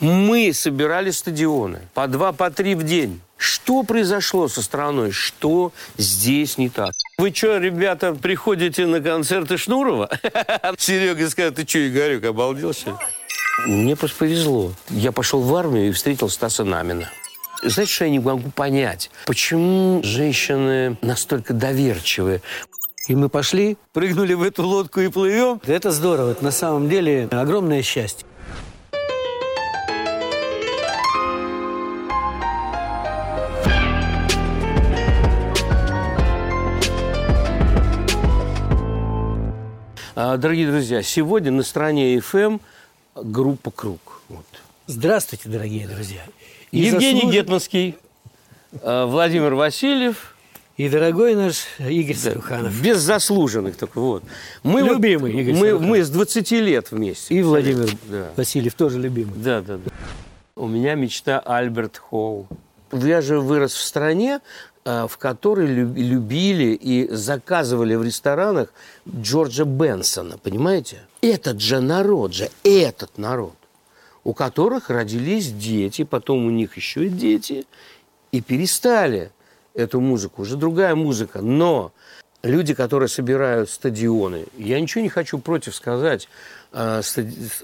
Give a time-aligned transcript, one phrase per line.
[0.00, 3.20] Мы собирали стадионы по два, по три в день.
[3.36, 5.12] Что произошло со страной?
[5.12, 6.92] Что здесь не так?
[7.18, 10.10] Вы что, ребята, приходите на концерты Шнурова?
[10.78, 12.98] Серега сказал, ты что, Игорек, обалдел что
[13.66, 14.72] Мне просто повезло.
[14.88, 17.10] Я пошел в армию и встретил Стаса Намина.
[17.62, 19.10] Знаете, что я не могу понять?
[19.26, 22.40] Почему женщины настолько доверчивы?
[23.08, 25.60] И мы пошли, прыгнули в эту лодку и плывем.
[25.66, 26.30] Это здорово.
[26.30, 28.26] Это на самом деле огромное счастье.
[40.20, 42.60] Дорогие друзья, сегодня на стороне FM
[43.14, 44.22] группа «Круг».
[44.28, 44.44] Вот.
[44.86, 46.20] Здравствуйте, дорогие друзья.
[46.72, 47.34] И Евгений заслуж...
[47.34, 47.96] Гетманский,
[48.82, 50.36] а, Владимир Васильев.
[50.76, 52.82] И дорогой наш Игорь да, Саруханов.
[52.82, 54.22] Без заслуженных только вот.
[54.62, 57.34] Мы любимый вот, Игорь мы, мы с 20 лет вместе.
[57.34, 58.30] И Владимир да.
[58.36, 59.34] Васильев тоже любимый.
[59.36, 59.90] Да, да, да.
[60.54, 62.46] У меня мечта Альберт Холл.
[62.92, 64.40] Я же вырос в стране, а,
[64.84, 68.72] в которой любили и заказывали в ресторанах
[69.06, 71.02] Джорджа Бенсона, понимаете?
[71.20, 73.54] Этот же народ же, этот народ,
[74.24, 77.66] у которых родились дети, потом у них еще и дети,
[78.32, 79.32] и перестали
[79.74, 81.42] эту музыку, уже другая музыка.
[81.42, 81.92] Но
[82.42, 86.26] люди, которые собирают стадионы, я ничего не хочу против сказать,
[86.72, 87.02] а,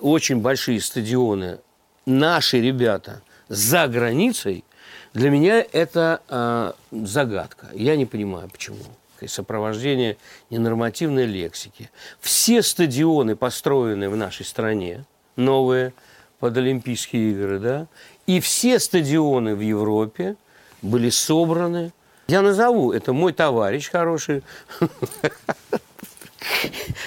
[0.00, 1.60] очень большие стадионы,
[2.04, 4.64] наши ребята за границей–
[5.14, 7.68] для меня это э, загадка.
[7.72, 8.78] Я не понимаю, почему.
[9.26, 10.18] Сопровождение
[10.50, 11.90] ненормативной лексики.
[12.20, 15.04] Все стадионы, построенные в нашей стране,
[15.36, 15.94] новые,
[16.38, 17.86] под Олимпийские игры, да,
[18.26, 20.36] и все стадионы в Европе
[20.82, 21.92] были собраны.
[22.28, 24.42] Я назову, это мой товарищ хороший,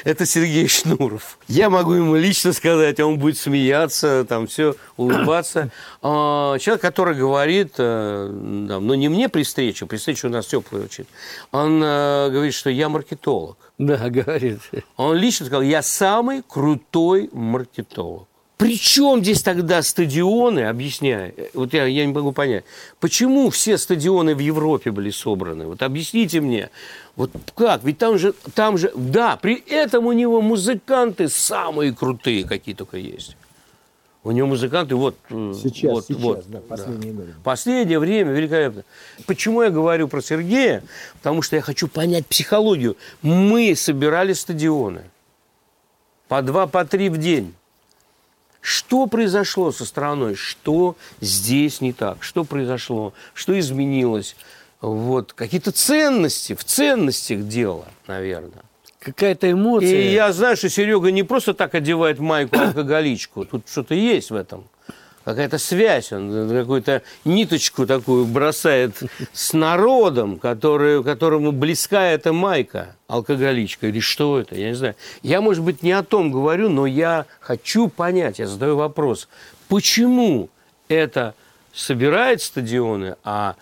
[0.03, 1.37] это Сергей Шнуров.
[1.47, 5.69] Я могу ему лично сказать, а он будет смеяться, там все, улыбаться.
[6.01, 10.83] А, человек, который говорит, э, ну не мне при встрече, при встрече у нас теплый
[10.83, 11.05] очень,
[11.51, 13.57] он э, говорит, что я маркетолог.
[13.77, 14.61] Да, говорит.
[14.95, 18.28] Он лично сказал, я самый крутой маркетолог.
[18.59, 22.65] Причем здесь тогда стадионы, объясняю, вот я, я не могу понять,
[22.99, 25.65] почему все стадионы в Европе были собраны?
[25.65, 26.69] Вот объясните мне,
[27.15, 27.85] вот как?
[27.85, 32.97] Ведь там же, там же, да, при этом у него музыканты самые крутые, какие только
[32.97, 33.37] есть.
[34.25, 35.15] У него музыканты вот...
[35.29, 37.21] Э, сейчас, вот, сейчас, вот, да, последнее да.
[37.21, 37.35] время.
[37.41, 38.83] Последнее время великолепно.
[39.25, 40.83] Почему я говорю про Сергея?
[41.21, 42.97] Потому что я хочу понять психологию.
[43.21, 45.03] Мы собирали стадионы.
[46.27, 47.53] По два, по три в день.
[48.61, 50.35] Что произошло со страной?
[50.35, 52.23] Что здесь не так?
[52.23, 53.13] Что произошло?
[53.33, 54.35] Что изменилось?
[54.81, 58.63] Вот какие-то ценности, в ценностях дело, наверное.
[58.99, 60.01] Какая-то эмоция.
[60.01, 63.45] И я знаю, что Серега не просто так одевает майку алкоголичку.
[63.45, 64.65] Тут что-то есть в этом
[65.23, 68.95] какая-то связь, он какую-то ниточку такую бросает
[69.33, 74.95] с народом, который, которому близка эта майка, алкоголичка, или что это, я не знаю.
[75.21, 79.27] Я, может быть, не о том говорю, но я хочу понять, я задаю вопрос,
[79.67, 80.49] почему
[80.87, 81.35] это
[81.73, 83.55] собирает стадионы, а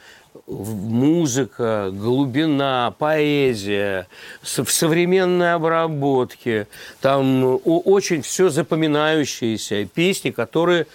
[0.47, 4.07] музыка, глубина, поэзия,
[4.41, 6.67] в современной обработке,
[7.01, 10.88] там очень все запоминающиеся песни, которые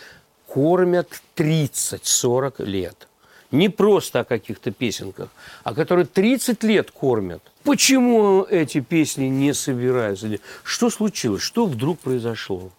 [0.53, 3.09] кормят 30-40 лет.
[3.51, 5.29] Не просто о каких-то песенках,
[5.65, 7.43] а которые 30 лет кормят.
[7.65, 10.29] Почему эти песни не собираются?
[10.63, 11.43] Что случилось?
[11.43, 12.71] Что вдруг произошло?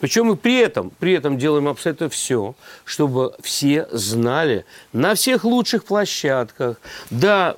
[0.00, 5.84] Причем мы при этом, при этом делаем абсолютно все, чтобы все знали на всех лучших
[5.84, 6.80] площадках.
[7.10, 7.54] Да,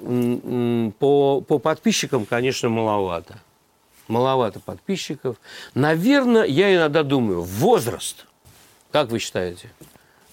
[0.99, 3.39] по, по подписчикам, конечно, маловато.
[4.09, 5.37] Маловато подписчиков.
[5.75, 8.27] Наверное, я иногда думаю, возраст–
[8.94, 9.72] как вы считаете?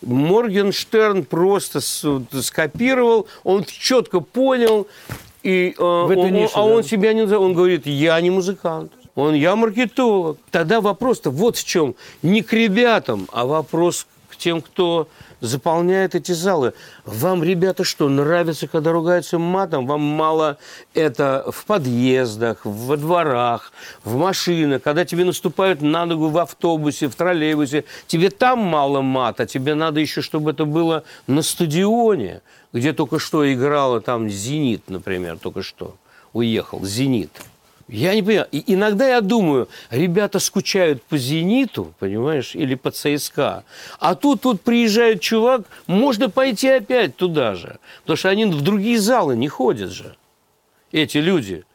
[0.03, 4.85] Моргенштерн просто скопировал, он четко понял,
[5.41, 6.66] и, э, он, нише, а да?
[6.66, 8.91] он себя не он говорит, я не музыкант.
[9.16, 10.38] Он, я маркетолог.
[10.51, 11.95] Тогда вопрос-то вот в чем.
[12.21, 14.05] Не к ребятам, а вопрос
[14.41, 15.07] тем, кто
[15.39, 16.74] заполняет эти залы.
[17.06, 19.86] Вам, ребята, что, нравится, когда ругаются матом?
[19.86, 20.57] Вам мало
[20.94, 23.71] это в подъездах, во дворах,
[24.04, 27.86] в машинах, когда тебе наступают на ногу в автобусе, в троллейбусе.
[28.07, 32.42] Тебе там мало мата, тебе надо еще, чтобы это было на стадионе,
[32.74, 35.95] где только что играла там «Зенит», например, только что
[36.33, 37.31] уехал «Зенит».
[37.91, 38.47] Я не понимаю.
[38.53, 43.65] И иногда я думаю, ребята скучают по «Зениту», понимаешь, или по ЦСКА.
[43.99, 47.79] А тут тут приезжает чувак, можно пойти опять туда же.
[48.01, 50.15] Потому что они в другие залы не ходят же.
[50.93, 51.65] Эти люди,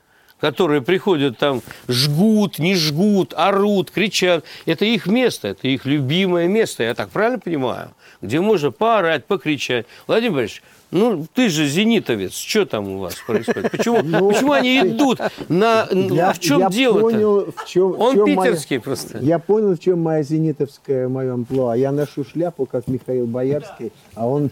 [0.41, 4.43] которые приходят там, жгут, не жгут, орут, кричат.
[4.65, 7.91] Это их место, это их любимое место, я так правильно понимаю?
[8.23, 9.85] Где можно поорать, покричать.
[10.07, 13.71] Владимир Борисович, ну, ты же зенитовец, что там у вас происходит?
[13.73, 15.89] Почему, Ну, почему они идут на...
[15.93, 17.51] Я- в чем я дело-то?
[17.53, 19.19] в чем, в Он чем моя- питерский просто.
[19.19, 21.75] Я понял, в чем моя зенитовская мое амплуа.
[21.77, 24.51] Я ношу шляпу, как Михаил Боярский, а он...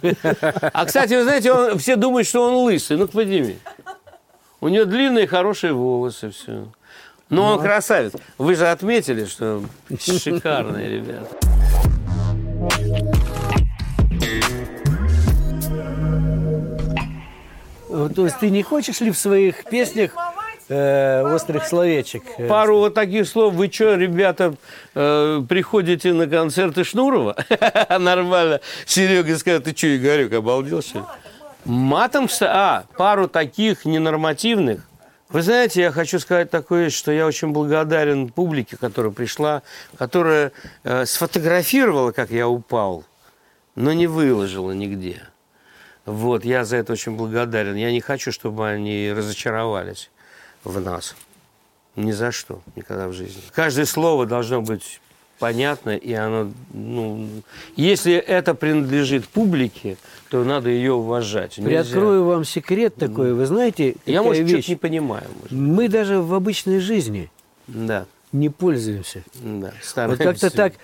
[0.72, 2.96] А, кстати, вы знаете, он- все думают, что он лысый.
[2.96, 3.56] Ну, подними.
[4.60, 6.66] У него длинные, хорошие волосы, все.
[7.30, 8.12] Но он красавец.
[8.38, 9.62] Вы же отметили, что
[9.98, 11.28] шикарные ребята.
[18.14, 20.12] То есть ты не хочешь ли в своих песнях
[20.68, 22.22] э, острых словечек?
[22.38, 23.54] э, Пару вот таких слов.
[23.54, 24.54] Вы что, ребята,
[24.94, 27.36] э, приходите на концерты Шнурова?
[27.98, 28.60] Нормально.
[28.86, 31.04] Серега сказал, ты что, Игорек, обалдел, что ли?
[31.64, 32.28] Матом?
[32.42, 34.80] А, пару таких ненормативных.
[35.28, 39.62] Вы знаете, я хочу сказать такое, что я очень благодарен публике, которая пришла,
[39.96, 40.52] которая
[40.84, 43.04] э, сфотографировала, как я упал,
[43.74, 45.22] но не выложила нигде.
[46.06, 47.76] Вот, я за это очень благодарен.
[47.76, 50.10] Я не хочу, чтобы они разочаровались
[50.62, 51.16] в нас.
[51.96, 53.40] Ни за что, никогда в жизни.
[53.52, 55.00] Каждое слово должно быть
[55.38, 57.28] понятно, и оно, ну,
[57.76, 59.96] если это принадлежит публике,
[60.30, 61.58] то надо ее уважать.
[61.58, 61.70] Нельзя.
[61.70, 63.34] Приоткрою вам секрет такой.
[63.34, 64.68] Вы знаете, Я, может, вещь?
[64.68, 65.26] не понимаю.
[65.40, 65.52] Может.
[65.52, 67.30] Мы даже в обычной жизни
[67.66, 69.22] Да, не пользуемся.
[69.34, 70.24] да, Вот стараемся.
[70.24, 70.74] как-то так,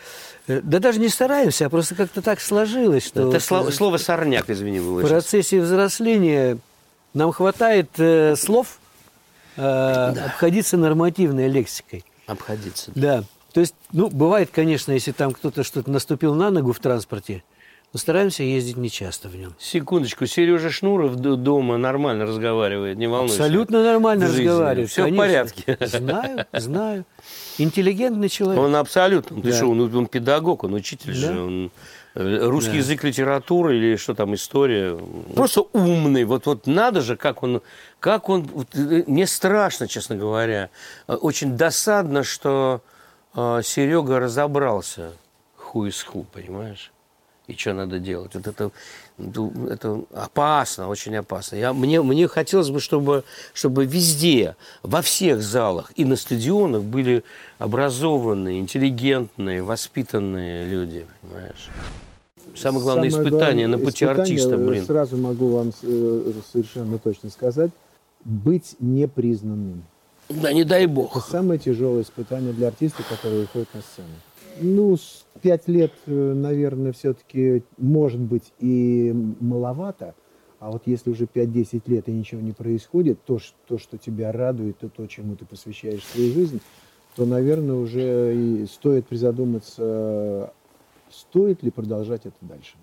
[0.46, 3.72] э, да даже не стараемся, а просто как-то так сложилось, что Это вот, слово, э,
[3.72, 5.00] слово сорняк, извини, в было.
[5.00, 5.10] сейчас.
[5.10, 6.58] процессе взросления
[7.12, 8.78] нам хватает э, слов
[9.56, 12.04] э, обходиться нормативной лексикой.
[12.26, 12.92] Обходиться.
[12.94, 13.24] Да.
[13.52, 17.42] То есть, ну, бывает, конечно, если там кто-то что-то наступил на ногу в транспорте,
[17.92, 19.54] но стараемся ездить нечасто в нем.
[19.58, 23.34] Секундочку, Сережа Шнуров дома нормально разговаривает, не волнуйся.
[23.44, 24.46] Абсолютно нормально В жизни.
[24.46, 24.90] разговаривает.
[24.90, 25.22] Всё в конечно.
[25.24, 25.78] порядке.
[25.86, 27.04] Знаю, знаю.
[27.58, 28.62] Интеллигентный человек.
[28.62, 29.40] Он абсолютно.
[29.42, 29.56] Ты Да.
[29.56, 31.32] что, он, он педагог, он учитель Да.
[31.32, 31.42] же.
[31.42, 31.70] Он,
[32.14, 32.76] э, русский Да.
[32.78, 34.96] язык, литература или что там, история.
[35.34, 36.24] Просто умный.
[36.24, 37.60] Вот, вот надо же, как он...
[37.98, 40.70] Как он э, мне страшно, честно говоря.
[41.08, 42.82] Э, Очень досадно, что
[43.34, 45.12] э, Серега разобрался
[45.56, 46.92] ху из ху, понимаешь?
[47.50, 48.34] И что надо делать?
[48.34, 48.70] Вот это,
[49.18, 51.56] ну, это опасно, очень опасно.
[51.56, 53.24] Я, мне, мне хотелось бы, чтобы,
[53.54, 54.54] чтобы везде,
[54.84, 57.24] во всех залах и на стадионах были
[57.58, 61.68] образованные, интеллигентные, воспитанные люди, понимаешь?
[62.54, 64.84] Самое главное Самое испытание главное на пути испытание, артиста, э, блин.
[64.84, 67.70] Сразу могу вам э, совершенно точно сказать,
[68.24, 69.82] быть непризнанным.
[70.28, 71.26] Да не дай Это бог.
[71.28, 74.08] самое тяжелое испытание для артиста, который выходит на сцену.
[74.60, 74.96] Ну,
[75.40, 80.14] пять лет, э, наверное, все-таки может быть и маловато,
[80.58, 84.78] а вот если уже 5-10 лет и ничего не происходит, то, то, что тебя радует,
[84.78, 86.60] то, то, чему ты посвящаешь свою жизнь,
[87.16, 90.52] то, наверное, уже и стоит призадуматься,
[91.10, 92.76] стоит ли продолжать это дальше.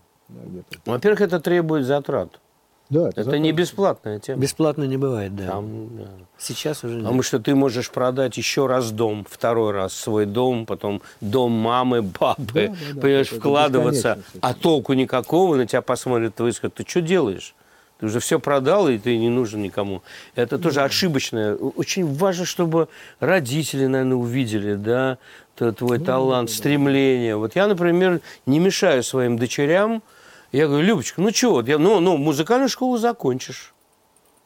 [0.85, 2.41] Во-первых, это требует затрат.
[2.89, 3.39] Да, Это затраты.
[3.39, 4.41] не бесплатная тема.
[4.41, 5.47] Бесплатно не бывает, да.
[5.47, 6.05] Там, да.
[6.37, 7.03] Сейчас уже нет.
[7.03, 12.01] Потому что ты можешь продать еще раз дом, второй раз свой дом, потом дом мамы,
[12.03, 16.75] папы, Да, да, да, понимаешь, это вкладываться, а толку никакого, на тебя посмотрят твои скажут,
[16.75, 17.53] ты что делаешь?
[17.99, 20.03] Ты уже все продал, и ты не нужен никому.
[20.35, 21.55] Это тоже ошибочное.
[21.55, 25.17] Очень важно, чтобы родители, наверное, увидели, да,
[25.55, 27.35] твой талант, стремление.
[27.35, 30.03] Вот я, например, не мешаю своим дочерям.
[30.51, 33.73] Я говорю, Любочка, ну чего, я, ну, ну, музыкальную школу закончишь.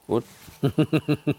[0.08, 0.26] Вот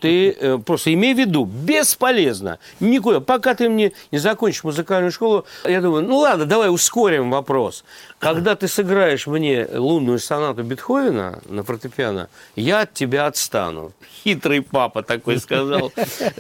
[0.01, 2.59] ты э, просто имей в виду, бесполезно.
[2.81, 3.21] Никуда.
[3.21, 7.85] Пока ты мне не закончишь музыкальную школу, я думаю, ну ладно, давай ускорим вопрос.
[8.19, 13.93] Когда ты сыграешь мне лунную сонату Бетховена на фортепиано, я от тебя отстану.
[14.25, 15.93] Хитрый папа такой сказал.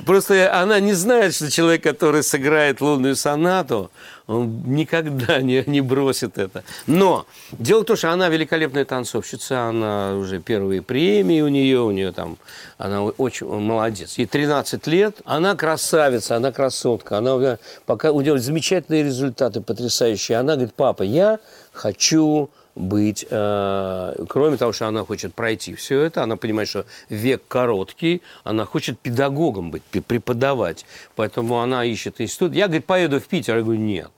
[0.07, 3.91] Просто она не знает, что человек, который сыграет лунную сонату,
[4.27, 6.65] он никогда не, не бросит это.
[6.87, 11.91] Но дело в том, что она великолепная танцовщица, она уже первые премии у нее, у
[11.91, 12.39] нее там,
[12.79, 14.19] она очень молодец.
[14.19, 20.39] Ей 13 лет, она красавица, она красотка, она пока у нее замечательные результаты, потрясающие.
[20.39, 21.39] Она говорит, папа, я
[21.73, 27.43] хочу быть, э, кроме того, что она хочет пройти все это, она понимает, что век
[27.49, 30.87] короткий, она хочет педагогом быть, преподавать.
[31.17, 32.55] Поэтому она ищет институт.
[32.55, 33.57] Я, говорит, поеду в Питер.
[33.57, 34.11] Я говорю, нет.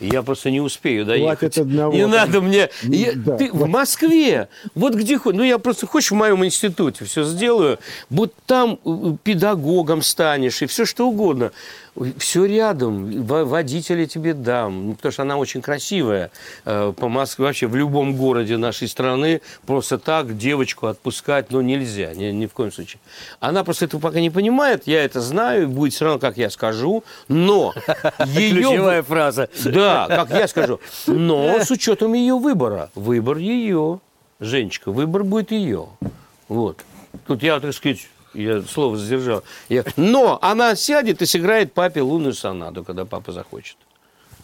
[0.00, 1.38] Я просто не успею доехать.
[1.38, 1.92] Хватит одного.
[1.94, 2.70] Не надо мне.
[2.82, 3.68] Я- Да, ты в.
[3.68, 4.48] Москве.
[4.74, 5.36] Вот где хоть.
[5.36, 7.78] Ну, я просто хочешь в моем институте все сделаю.
[8.10, 11.52] Вот там э, педагогом станешь и все что угодно.
[12.18, 16.30] Все рядом, Во- водителя тебе дам, ну, потому что она очень красивая.
[16.64, 22.14] Э, По Москве, вообще в любом городе нашей страны просто так девочку отпускать, ну, нельзя,
[22.14, 22.98] ни, ни в коем случае.
[23.40, 27.04] Она просто этого пока не понимает, я это знаю, будет все равно, как я скажу,
[27.28, 27.74] но
[28.26, 28.50] ее...
[28.62, 29.48] Ключевая фраза.
[29.64, 30.80] Да, как я скажу.
[31.06, 32.90] Но с учетом ее выбора.
[32.94, 34.00] Выбор ее.
[34.40, 35.88] Женечка, выбор будет ее.
[36.48, 36.84] Вот.
[37.26, 39.42] Тут я, так сказать, я слово сдержал.
[39.68, 39.84] Я...
[39.96, 43.76] Но она сядет и сыграет папе лунную сонаду, когда папа захочет.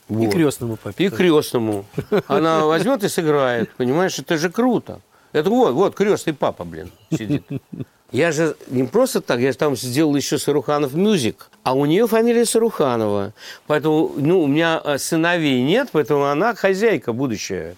[0.09, 0.33] И Вот.
[0.33, 1.07] крестному папе.
[1.07, 1.85] И крестному.
[2.26, 3.71] Она возьмет и сыграет.
[3.76, 5.00] Понимаешь, это же круто.
[5.33, 7.45] Это вот, вот, крестный папа, блин, сидит.
[8.11, 12.07] Я же не просто так, я же там сделал еще Саруханов мюзик, а у нее
[12.07, 13.35] фамилия Саруханова.
[13.66, 17.76] Поэтому, ну, у меня э, сыновей нет, поэтому она хозяйка будущая.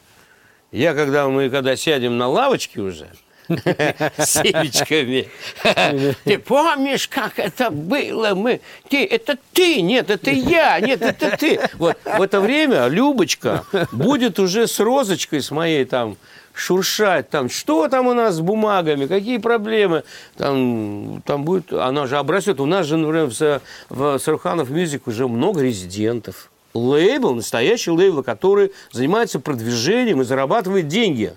[0.70, 3.08] Я, когда мы, когда сядем на лавочке уже,
[4.18, 5.28] семечками.
[6.24, 8.34] Ты помнишь, как это было?
[8.34, 11.60] Мы, ты, это ты, нет, это я, нет, это ты.
[11.78, 16.16] Вот в это время Любочка будет уже с розочкой, с моей там
[16.54, 20.04] шуршать, там, что там у нас с бумагами, какие проблемы,
[20.36, 25.26] там, там будет, она же обрастет, у нас же, например, в, в Саруханов Мюзик уже
[25.26, 26.50] много резидентов.
[26.72, 31.34] Лейбл, настоящий лейбл, который занимается продвижением и зарабатывает деньги.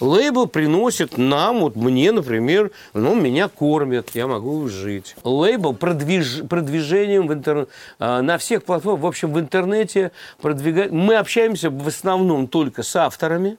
[0.00, 5.16] Лейбл приносит нам, вот мне, например, ну, меня кормят, я могу жить.
[5.24, 7.68] Лейбл продвиж- продвижением в интер...
[7.98, 10.10] а, на всех платформах, в общем, в интернете
[10.40, 10.90] продвигать.
[10.90, 13.56] Мы общаемся в основном только с авторами,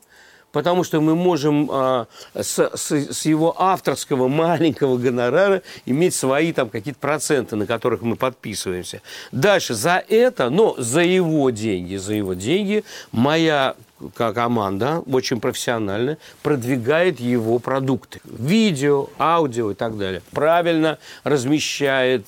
[0.51, 6.69] потому что мы можем а, с, с- с его авторского маленького гонорара иметь свои там
[6.69, 9.01] какие-то проценты, на которых мы подписываемся.
[9.31, 13.75] Дальше за это, но за его деньги, за его деньги моя
[14.13, 18.19] команда, очень профессиональная, продвигает его продукты.
[18.25, 20.21] Видео, аудио и так далее.
[20.31, 22.27] Правильно размещает,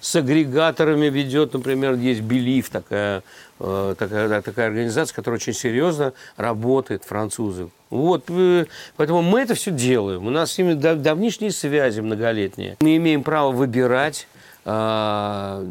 [0.00, 3.22] с агрегаторами ведет, например, есть Белив, такая,
[3.60, 7.68] э, такая, такая организация, которая очень серьезно работает, французы.
[7.90, 8.66] Вот, э,
[8.96, 10.26] поэтому мы это все делаем.
[10.26, 12.76] У нас с ними дав- давнишние связи многолетние.
[12.80, 14.26] Мы имеем право выбирать
[14.66, 15.62] а,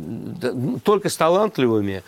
[0.84, 2.04] только с талантливыми,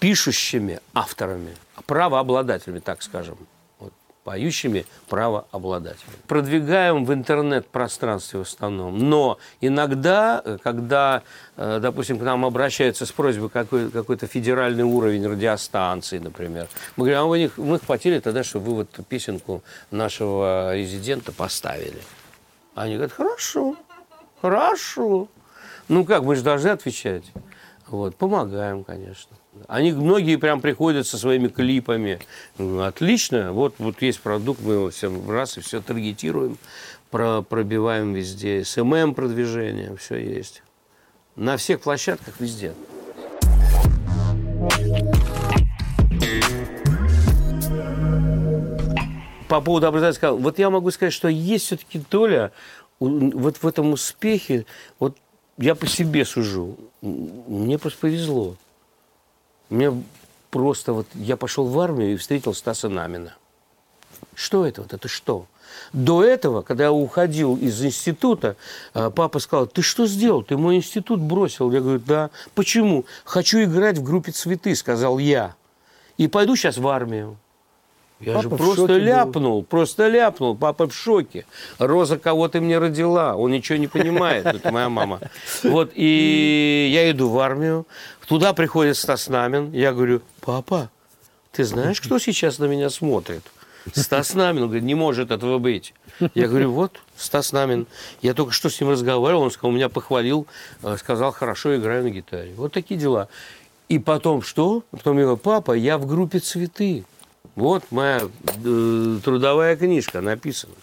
[0.00, 1.54] пишущими авторами,
[1.86, 3.36] правообладателями, так скажем.
[3.78, 3.92] Вот,
[4.24, 6.16] поющими правообладателями.
[6.26, 8.98] Продвигаем в интернет-пространстве в основном.
[8.98, 11.22] Но иногда, э, когда,
[11.56, 16.66] э, допустим, к нам обращаются с просьбой какой, какой-то федеральный уровень радиостанции, например,
[16.96, 22.00] мы говорим, а вы не, мы хотели тогда, чтобы вы вот песенку нашего резидента поставили.
[22.74, 23.76] Они говорят, хорошо,
[24.40, 25.28] хорошо.
[25.88, 27.24] Ну как, мы же должны отвечать.
[27.86, 29.36] Вот, помогаем, конечно.
[29.66, 32.20] Они многие прям приходят со своими клипами.
[32.58, 36.56] Ну, Отлично, вот, вот есть продукт, мы его всем раз и все таргетируем,
[37.10, 38.64] про, пробиваем везде.
[38.64, 40.62] SMM продвижение, все есть.
[41.34, 42.72] На всех площадках везде.
[49.48, 52.52] По поводу образования сказал, вот я могу сказать, что есть все-таки доля
[53.00, 54.64] вот в этом успехе,
[55.00, 55.16] вот
[55.58, 56.76] я по себе сужу.
[57.02, 58.56] Мне просто повезло.
[59.70, 60.02] Мне
[60.50, 63.34] просто вот я пошел в армию и встретил Стаса Намина.
[64.34, 64.92] Что это вот?
[64.92, 65.46] Это что?
[65.92, 68.56] До этого, когда я уходил из института,
[68.94, 70.42] э, папа сказал, ты что сделал?
[70.42, 71.70] Ты мой институт бросил.
[71.70, 72.30] Я говорю, да.
[72.54, 73.04] Почему?
[73.24, 75.54] Хочу играть в группе «Цветы», сказал я.
[76.16, 77.36] И пойду сейчас в армию.
[78.20, 79.00] Я Папа же просто шоке был.
[79.00, 80.54] ляпнул, просто ляпнул.
[80.54, 81.46] Папа в шоке.
[81.78, 83.34] Роза, кого ты мне родила?
[83.34, 84.44] Он ничего не понимает.
[84.44, 85.20] Это моя мама.
[85.62, 87.86] Вот, и я иду в армию.
[88.28, 89.72] Туда приходит Стас Намин.
[89.72, 90.90] Я говорю, папа,
[91.50, 93.42] ты знаешь, кто сейчас на меня смотрит?
[93.94, 94.64] Стас Намин.
[94.64, 95.94] Он говорит, не может этого быть.
[96.34, 97.86] Я говорю, вот, Стас Намин.
[98.20, 100.46] Я только что с ним разговаривал, он сказал, меня похвалил,
[100.82, 102.52] э, сказал, хорошо играю на гитаре.
[102.54, 103.28] Вот такие дела.
[103.88, 104.84] И потом что?
[104.90, 107.04] Потом я говорю, папа, я в группе «Цветы».
[107.56, 108.22] Вот моя
[108.64, 110.74] э, трудовая книжка написана.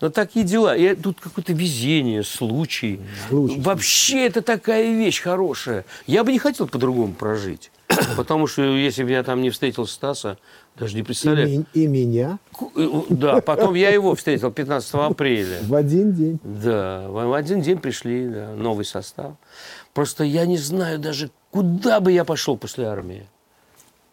[0.00, 0.74] Вот такие дела.
[0.76, 3.00] И тут какое-то везение, случай.
[3.28, 3.60] Случай.
[3.60, 5.84] Вообще это такая вещь хорошая.
[6.06, 7.70] Я бы не хотел по-другому прожить.
[8.16, 10.38] Потому что если бы я там не встретил Стаса,
[10.76, 11.50] даже не И, представляю.
[11.50, 12.38] ми- и меня
[12.76, 15.58] э, Да, потом я его встретил 15 апреля.
[15.62, 16.40] в один день.
[16.44, 19.34] Да, в в один день пришли, да, новый состав.
[19.92, 23.26] Просто я не знаю даже, куда бы я пошел после армии.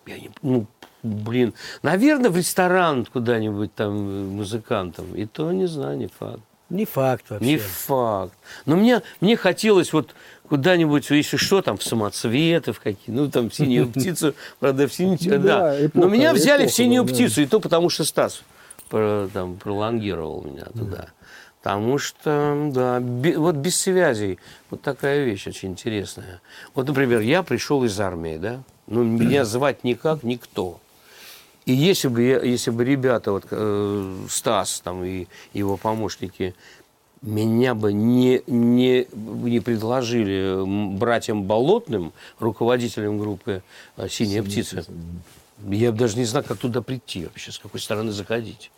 [0.05, 0.65] Я не, ну,
[1.03, 5.15] блин, наверное, в ресторан куда-нибудь там э, музыкантом.
[5.15, 6.41] И то не знаю, не факт.
[6.69, 7.45] Не факт вообще.
[7.45, 8.33] Не факт.
[8.65, 10.13] Но мне, мне хотелось вот
[10.49, 14.93] куда-нибудь, если что, там, в самоцветы, в какие, ну, там, в синюю птицу, правда, в
[14.93, 15.75] синюю, Ну да.
[15.93, 18.41] Но меня взяли в синюю птицу, и то потому что Стас
[18.89, 21.09] там, пролонгировал меня туда.
[21.61, 24.39] Потому что, да, вот без связей,
[24.69, 26.39] вот такая вещь очень интересная.
[26.73, 30.79] Вот, например, я пришел из армии, да, ну, меня звать никак никто.
[31.67, 36.55] И если бы, я- если бы ребята, вот э, Стас там и его помощники,
[37.21, 43.63] меня бы не, не, не предложили братьям Болотным, руководителям группы
[43.97, 44.86] э, «Синяя птица»,
[45.69, 48.71] я бы даже не знал, как туда прийти вообще, с какой стороны заходить.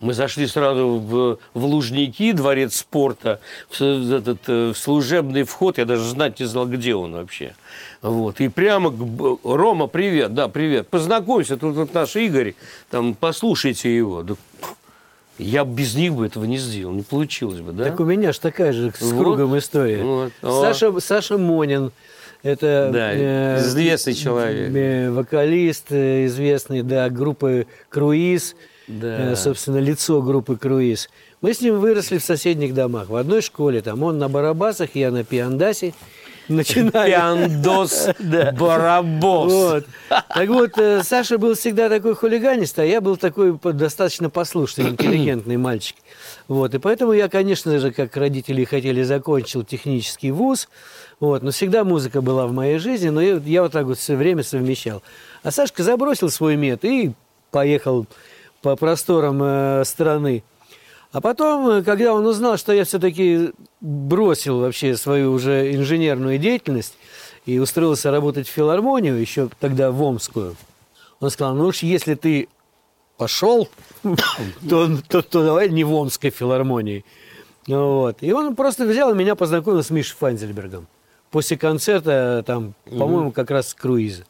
[0.00, 5.78] Мы зашли сразу в, в Лужники, дворец спорта, в, этот, э, в служебный вход.
[5.78, 7.54] Я даже знать не знал, где он вообще.
[8.02, 8.40] Вот.
[8.40, 8.96] И прямо к
[9.44, 10.88] Рома, привет, да, привет.
[10.88, 12.54] Познакомься, тут вот наш Игорь,
[12.90, 14.22] там, послушайте его.
[14.22, 14.34] Да,
[15.38, 17.84] я без них бы этого не сделал, не получилось бы, да?
[17.84, 19.18] Так у меня же такая же с Вот.
[19.22, 20.02] кругом история.
[20.02, 20.32] Вот.
[20.42, 20.60] О.
[20.60, 21.92] Саша, Саша Монин,
[22.42, 24.70] это Да, э, известный человек.
[24.74, 28.54] э, вокалист э, известный, да, группы Круиз,
[28.90, 29.32] Да.
[29.32, 31.08] э, собственно, лицо группы Круиз.
[31.40, 33.80] Мы с ним выросли в соседних домах, в одной школе.
[33.82, 35.94] Там он на барабасах, я на пиандасе.
[36.48, 37.10] Начинали.
[37.10, 38.08] Пиандос
[38.58, 39.52] Барабос.
[39.52, 39.86] Вот.
[40.08, 45.56] Так вот, э, Саша был всегда такой хулиганист, а я был такой достаточно послушный, интеллигентный
[45.56, 45.96] мальчик.
[46.48, 46.74] Вот.
[46.74, 50.68] И поэтому я, конечно же, как родители хотели, закончил технический вуз.
[51.20, 51.44] Вот.
[51.44, 54.42] Но всегда музыка была в моей жизни, но я, я вот так вот все время
[54.42, 55.02] совмещал.
[55.44, 57.12] А Сашка забросил свой мед и
[57.52, 58.06] поехал
[58.62, 60.44] по просторам э, страны.
[61.12, 66.96] А потом, э, когда он узнал, что я все-таки бросил вообще свою уже инженерную деятельность
[67.46, 70.56] и устроился работать в филармонию, еще тогда в Омскую,
[71.20, 72.48] он сказал, ну уж если ты
[73.16, 73.68] пошел,
[74.68, 77.04] то, то, то давай не в Омской филармонии.
[77.66, 78.18] Вот.
[78.22, 80.86] И он просто взял и меня познакомил с Мишей Файнзельбергом.
[81.30, 84.24] После концерта, там, по-моему, как раз круиза.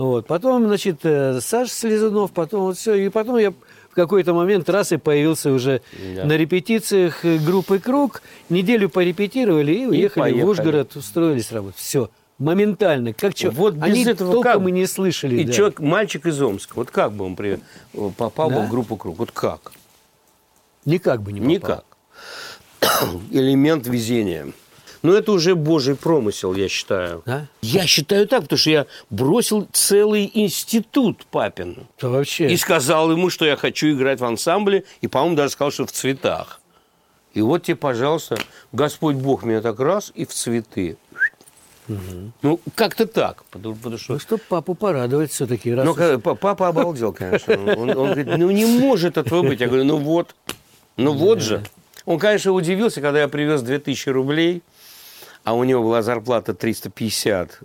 [0.00, 0.26] Вот.
[0.26, 2.94] Потом, значит, э, Саша Слезунов, потом вот все.
[2.94, 5.82] И потом я в какой-то момент раз и появился уже
[6.16, 6.24] Да.
[6.24, 8.22] на репетициях э, группы «Круг».
[8.48, 10.42] Неделю порепетировали и уехали поехали.
[10.42, 11.78] в Ужгород, устроились работать.
[11.78, 12.08] Все.
[12.38, 13.12] Моментально.
[13.12, 13.50] Как чё?
[13.50, 14.68] Вот без Они этого толком как?
[14.68, 15.36] и не слышали.
[15.42, 15.52] И да.
[15.52, 17.60] человек, мальчик из Омска, вот как бы он при-
[18.16, 18.62] попал бы Да?
[18.62, 19.18] в группу «Круг»?
[19.18, 19.72] Вот как?
[20.86, 21.84] Никак бы не попал.
[22.80, 23.10] Никак.
[23.30, 24.46] Элемент везения.
[25.02, 27.22] Но это уже божий промысел, я считаю.
[27.24, 27.46] Да?
[27.62, 31.86] Я считаю так, потому что я бросил целый институт папин.
[31.98, 32.48] То вообще...
[32.50, 35.92] И сказал ему, что я хочу играть в ансамбле, и, по-моему, даже сказал, что в
[35.92, 36.60] цветах.
[37.32, 38.38] И вот тебе, пожалуйста,
[38.72, 40.96] Господь Бог меня так раз и в цветы.
[42.42, 43.44] Ну, как-то так.
[43.50, 44.12] Потому, потому что...
[44.14, 45.72] Ну, чтобы папу порадовать все-таки.
[45.74, 47.54] Раз Ну, уж- папа обалдел, конечно.
[47.54, 49.60] Он, он говорит, ну не может этого быть.
[49.60, 50.34] Я говорю, ну вот,
[50.96, 51.64] ну вот же.
[52.04, 54.62] Он, конечно, удивился, когда я привез 2000 рублей,
[55.44, 57.60] а у него была зарплата 350.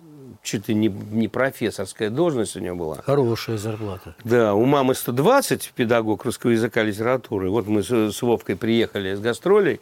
[0.46, 3.02] Чуть ли не, не профессорская должность у него была.
[3.06, 4.14] Хорошая зарплата.
[4.24, 7.50] Да, у мамы 120 педагог русского языка и литературы.
[7.50, 9.80] Вот мы с, с Вовкой приехали с гастролей.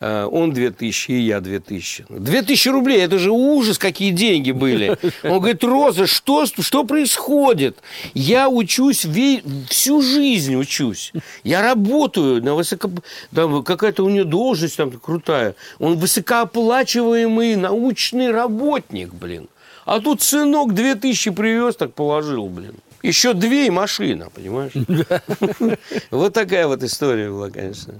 [0.00, 2.06] э, Он 2000 и я 2000.
[2.08, 4.98] 2000 рублей, это же ужас, какие деньги были.
[5.22, 7.78] Он говорит, Роза, что, что происходит?
[8.12, 11.12] Я учусь, ве- всю жизнь учусь.
[11.44, 12.90] Я работаю на высоко...
[13.32, 15.54] Там какая-то у него должность там крутая.
[15.78, 19.46] Он высокооплачиваемый научный работник, блин.
[19.90, 22.76] А тут сынок 2000 привез, так положил, блин.
[23.02, 24.70] Еще две и машина, понимаешь?
[26.12, 27.94] Вот такая вот история была, конечно.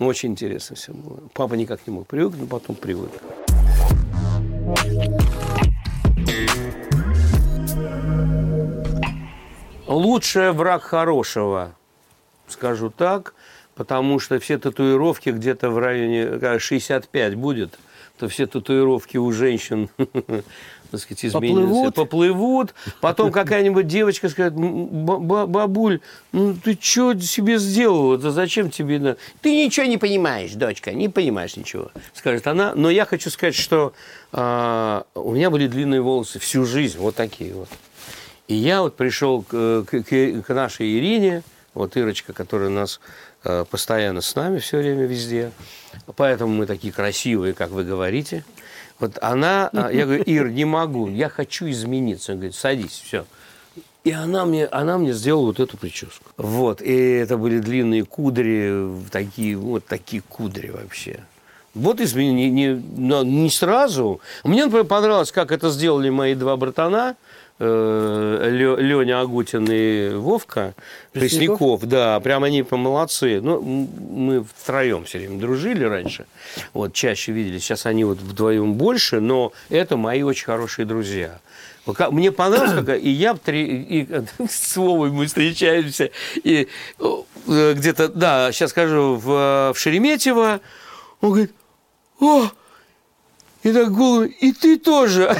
[0.00, 1.20] Очень интересно все было.
[1.34, 3.12] Папа никак не мог привыкнуть, но потом привык.
[9.86, 11.72] Лучший враг хорошего,
[12.48, 13.34] скажу так,
[13.76, 17.78] потому что все татуировки где-то в районе когда 65 будет,
[18.18, 19.88] то все татуировки у женщин,
[20.90, 21.94] так сказать, изменятся.
[21.94, 21.94] Поплывут.
[21.94, 22.74] Поплывут.
[23.00, 26.00] Потом какая-нибудь девочка скажет, «М, ба- ба- бабуль,
[26.32, 28.16] ну ты что себе сделала?
[28.18, 28.98] Да зачем тебе?
[28.98, 32.74] на-?» Ты ничего не понимаешь, дочка, не понимаешь ничего, скажет она.
[32.74, 33.92] Но я хочу сказать, что
[34.32, 37.68] а, у меня были длинные волосы всю жизнь, вот такие вот.
[38.46, 41.42] И я вот пришел к, к- к- нашей Ирине,
[41.74, 42.98] вот Ирочка, которая у нас
[43.44, 45.52] э, постоянно с нами все время везде,
[46.16, 48.44] поэтому мы такие красивые, как вы говорите.
[48.98, 52.32] Вот она, а, я говорю, Ир, не могу, я хочу измениться.
[52.32, 53.26] Она говорит, садись, все.
[54.04, 56.30] И она мне, она мне сделала вот эту прическу.
[56.36, 61.20] Вот, и это были длинные кудри, такие, вот такие кудри вообще.
[61.74, 64.20] Вот изменение, не, но не сразу.
[64.42, 67.16] Мне, например, понравилось, как это сделали мои два братана,
[67.60, 70.74] Леня Агутин и Вовка
[71.12, 71.58] Пресняков?
[71.58, 73.40] Пресняков, да, прям они молодцы.
[73.40, 76.26] Ну, мы втроем все время дружили раньше,
[76.72, 77.64] вот, чаще виделись.
[77.64, 81.40] Сейчас они вот вдвоем больше, но это мои очень хорошие друзья.
[82.10, 84.08] Мне понравилось, как и я в три, и,
[84.48, 86.68] с Вовой мы встречаемся, и
[86.98, 90.60] э, где-то, да, сейчас скажу, в, в Шереметьево,
[91.20, 91.52] он говорит,
[92.20, 92.50] о,
[93.62, 95.36] и так голову, и ты тоже.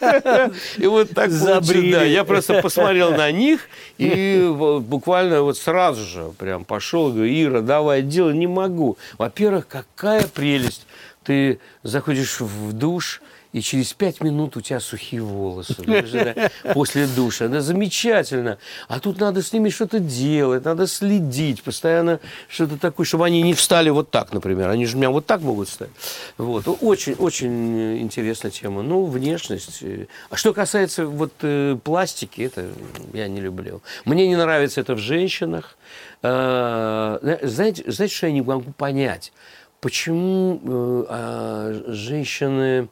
[0.78, 1.92] И вот так Забрили.
[1.92, 2.02] да.
[2.02, 3.60] Я просто посмотрел на них
[3.98, 4.50] и
[4.80, 8.96] буквально вот сразу же прям пошел, говорю, Ира, давай, делай, не могу.
[9.18, 10.86] Во-первых, какая прелесть.
[11.24, 13.20] Ты заходишь в душ,
[13.52, 17.46] и через пять минут у тебя сухие волосы да, после душа.
[17.46, 18.58] Это замечательно.
[18.88, 23.54] А тут надо с ними что-то делать, надо следить, постоянно что-то такое, чтобы они не
[23.54, 24.68] встали вот так, например.
[24.68, 25.90] Они же у меня вот так могут встать.
[26.36, 26.64] Вот.
[26.82, 28.82] Очень, очень интересная тема.
[28.82, 29.82] Ну, внешность.
[30.30, 32.68] А что касается вот э, пластики, это
[33.14, 33.80] я не люблю.
[34.04, 35.76] Мне не нравится это в женщинах.
[36.22, 39.32] Э, Знаете, знаете, что я не могу понять?
[39.80, 42.88] Почему э, а, женщины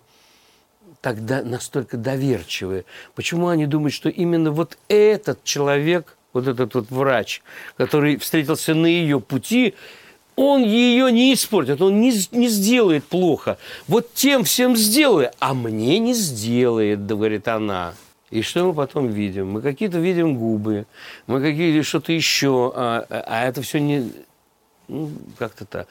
[1.07, 2.85] тогда настолько доверчивые?
[3.15, 7.43] Почему они думают, что именно вот этот человек, вот этот вот врач,
[7.77, 9.75] который встретился на ее пути,
[10.35, 13.57] он ее не испортит, он не, не сделает плохо.
[13.87, 17.95] Вот тем всем сделает, а мне не сделает, говорит она.
[18.31, 19.53] И что мы потом видим?
[19.53, 20.87] Мы какие-то видим губы,
[21.29, 24.13] мы какие-то что-то еще, а, а это все не,
[24.89, 25.87] ну, как-то так.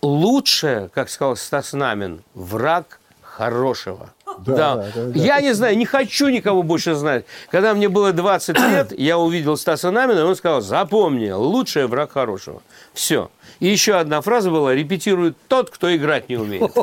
[0.00, 3.00] Лучшее, как сказал Стас Намин, враг
[3.40, 4.12] хорошего.
[4.38, 5.20] Да, да, да, да.
[5.20, 7.24] Я не знаю, не хочу никого больше знать.
[7.50, 12.12] Когда мне было 20 лет, я увидел Стаса Намина, и он сказал, запомни, лучшее враг
[12.12, 12.62] хорошего.
[12.92, 13.30] Все.
[13.60, 16.70] И еще одна фраза была, репетирует тот, кто играть не умеет.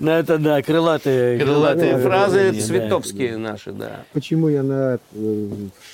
[0.00, 1.40] Ну, это да, крылатые.
[1.40, 4.04] Крылатые фразы цветовские наши, да.
[4.12, 5.50] Почему я на э,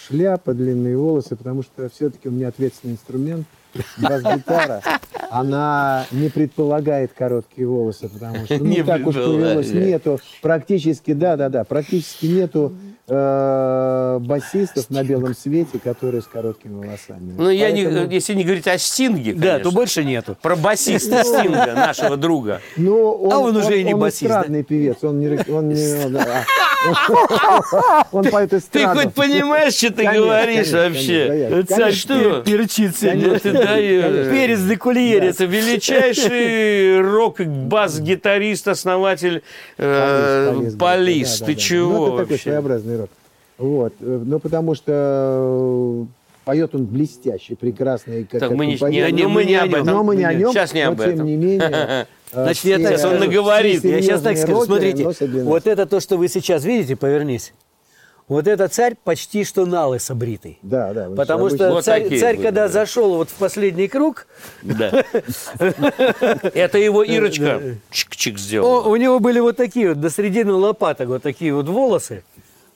[0.07, 1.37] шляпа, длинные волосы?
[1.37, 3.47] Потому что все-таки у меня ответственный инструмент.
[3.99, 4.83] Бас-гитара,
[5.31, 11.37] она не предполагает короткие волосы, потому что ну, Не так уж повелось, нету практически, да,
[11.37, 12.75] да, да, практически нету
[13.09, 17.35] э, басистов на белом свете, которые с короткими волосами.
[17.37, 17.83] Ну, я не,
[18.15, 19.71] если не говорить о Стинге, Да, конечно.
[19.71, 20.37] то больше нету.
[20.41, 22.61] Про басиста Стинга, нашего друга.
[22.77, 26.05] Ну, он, А он уже и не он басист, эстрадный певец, он не, он не,
[26.05, 26.45] он, а,
[28.13, 31.65] он поет Ты хоть понимаешь, что ты говоришь вообще?
[31.69, 31.93] конечно.
[31.93, 32.15] что?
[32.15, 34.31] Ну даешь.
[34.31, 35.35] Перец де кулиерец.
[35.37, 39.43] Это величайший рок-бас-гитарист, основатель
[39.79, 41.61] э, Полис, да, да, Ты да.
[41.61, 42.39] чего Ну, вообще?
[42.39, 42.94] своеобразный.
[43.59, 43.93] Вот.
[44.01, 46.05] э, Ну, потому что э,
[46.45, 48.13] поет он блестяще, прекрасно.
[48.13, 49.87] и как Так мы не, не- ну, мы не об этом.
[49.87, 50.53] Но мы не о нем.
[50.53, 51.27] Сейчас не об но, тем этом.
[51.27, 51.61] не менее.
[52.33, 53.85] э, Значит, я так Сейчас он наговорит.
[53.85, 54.65] Я сейчас так скажу.
[54.65, 55.09] Смотрите,
[55.45, 57.53] вот это то, что вы сейчас видите, повернись.
[58.27, 60.59] Вот это царь почти что налысо бритый.
[60.63, 61.11] Да, да.
[61.11, 62.73] Потому что Вот царь, такие царь были, когда да.
[62.73, 64.27] зашел вот в последний круг,
[64.63, 65.05] Да.
[66.55, 67.61] Это его Ирочка
[67.93, 68.89] чик-чик сделала.
[68.89, 72.23] у него были вот такие вот до середины лопаток вот такие вот волосы.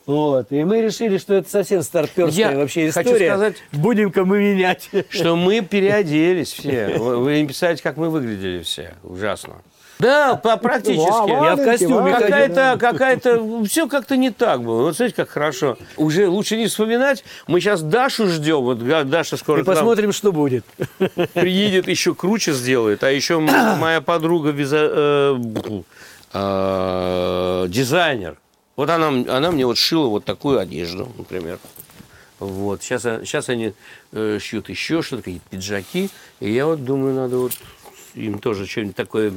[0.09, 0.51] Вот.
[0.51, 3.29] И мы решили, что это совсем старперская Я вообще хочу история.
[3.29, 4.89] сказать- Будем-ка мы менять.
[5.09, 6.97] Что мы переоделись все.
[6.97, 8.95] Вы не представляете, как мы выглядели все.
[9.03, 9.53] Ужасно.
[9.99, 11.29] Да, по- практически.
[11.29, 12.11] Я в костюме.
[12.13, 14.83] Какая-то, какая-то, все как-то не так было.
[14.83, 15.77] Вот смотрите, как хорошо.
[15.97, 17.23] Уже лучше не вспоминать.
[17.47, 18.61] Мы сейчас Дашу ждем.
[18.61, 20.63] Вот Даша скоро И посмотрим, что будет.
[21.33, 23.03] приедет, еще круче сделает.
[23.03, 25.81] А еще моя подруга виза- э,
[26.33, 28.37] э, дизайнер.
[28.79, 31.59] Вот она, она мне вот шила вот такую одежду, например.
[32.39, 32.81] Вот.
[32.81, 33.73] Сейчас, сейчас они
[34.13, 36.09] э, шьют еще что-то, какие-то пиджаки.
[36.39, 37.51] И я вот думаю, надо вот
[38.13, 39.33] им тоже что-нибудь такое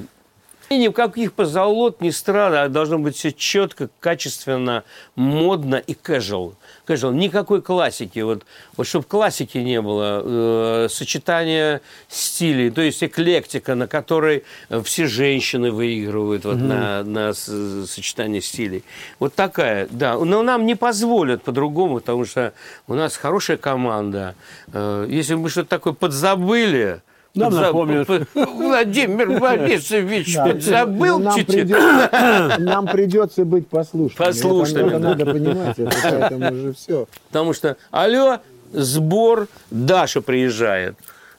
[0.72, 5.92] и ни в каких позолот, ни стран, а должно быть все четко, качественно, модно и
[5.94, 6.54] casual.
[6.86, 7.14] Casual.
[7.14, 8.20] Никакой классики.
[8.20, 8.44] Вот,
[8.76, 15.06] вот чтобы классики не было, э, сочетание стилей, то есть эклектика, на которой э, все
[15.06, 18.84] женщины выигрывают вот, на, на с- сочетание стилей.
[19.18, 20.18] Вот такая, да.
[20.18, 22.52] Но нам не позволят по-другому, потому что
[22.86, 24.34] у нас хорошая команда.
[24.72, 27.02] Э, если мы что-то такое подзабыли,
[27.34, 28.08] Нам напомнят.
[28.34, 34.26] Владимир Борисович, Да, забыл нам, придется, нам придется быть послушными.
[34.26, 35.08] Послушными, Это, да.
[35.08, 37.08] надо понимать, это поэтому уже все.
[37.28, 38.40] Потому что, алло,
[38.72, 40.96] сбор, Даша приезжает.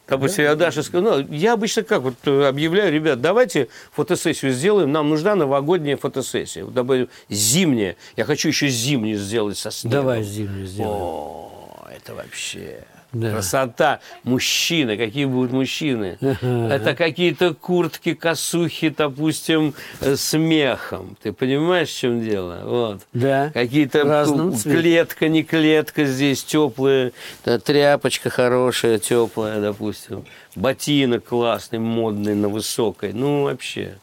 [0.07, 4.91] Допустим, я Даша сказал, ну, я обычно как вот э, объявляю, ребят, давайте фотосессию сделаем,
[4.91, 6.65] нам нужна новогодняя фотосессия.
[6.65, 7.95] Вот, допустим, зимняя.
[8.17, 10.01] Я хочу еще зимнюю сделать со снегом.
[10.01, 10.93] Давай зимнюю сделаем.
[10.93, 12.83] О, это вообще...
[13.13, 13.31] Да.
[13.31, 13.99] Красота.
[14.23, 14.97] Мужчины.
[14.97, 16.17] Какие будут мужчины?
[16.19, 21.15] Это какие-то куртки, косухи, допустим, э, с мехом.
[21.21, 22.61] Ты понимаешь, в чем дело?
[22.63, 23.01] Вот.
[23.13, 23.51] Да.
[23.53, 24.25] Какие-то
[24.63, 27.13] клетка, не клетка здесь, теплые,
[27.45, 30.25] да, тряпочка хорошая, теплая, допустим.
[30.55, 33.13] Ботинок классный, модный, на высокой.
[33.13, 33.99] Ну, вообще.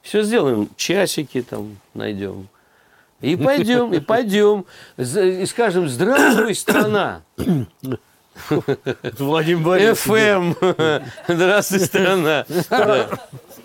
[0.00, 0.70] Все сделаем.
[0.76, 2.48] Часики там найдем.
[3.20, 4.64] И пойдем, и пойдем.
[4.96, 7.22] И скажем, здравствуй, страна.
[9.18, 10.54] Владимир ФМ.
[11.28, 12.46] Здравствуй, страна.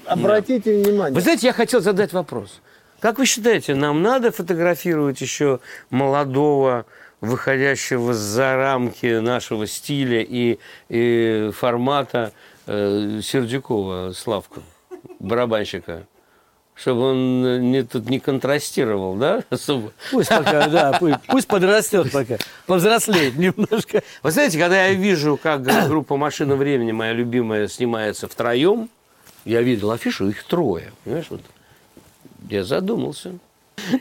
[0.06, 1.14] Обратите внимание.
[1.16, 2.62] Вы знаете, я хотел задать вопрос.
[3.00, 6.86] Как вы считаете, нам надо фотографировать еще молодого,
[7.20, 12.32] выходящего за рамки нашего стиля и, и формата
[12.68, 14.62] э, Сердюкова Славку,
[15.20, 16.06] барабанщика?
[16.82, 19.92] Чтобы он э, не, тут не контрастировал, да, особо?
[20.10, 24.02] Пусть пока, да, пусть, пусть подрастет пока, повзрослеет немножко.
[24.24, 28.90] Вы знаете, когда я вижу, как группа «Машина времени», моя любимая, снимается втроем,
[29.46, 30.92] я видел афишу, их трое.
[31.04, 31.42] Понимаешь, вот.
[32.50, 33.34] Я задумался.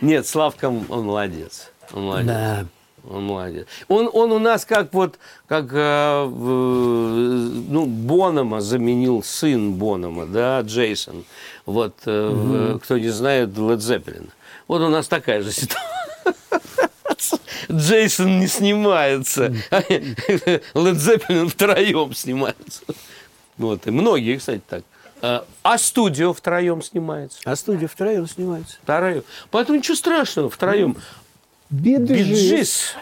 [0.01, 1.71] Нет, Славка, он молодец.
[1.93, 2.27] Он молодец.
[2.27, 2.67] Да.
[3.09, 3.67] Он молодец.
[3.89, 11.25] Он, он у нас как вот, как, э, ну, Бонома заменил сын Бонома, да, Джейсон.
[11.67, 14.31] Вот, э, кто не знает, Led Zeppelin.
[14.69, 15.81] Вот у нас такая же ситуация.
[17.71, 19.55] Джейсон не снимается.
[19.71, 22.83] Led Zeppelin втроем снимается.
[23.57, 24.85] Вот, и многие, кстати, так.
[25.23, 27.39] А а студио втроем снимается.
[27.45, 28.79] А студия втроем снимается.
[28.83, 29.23] Втроем.
[29.51, 30.97] Поэтому ничего страшного, втроем.
[31.71, 32.95] Bee Gees.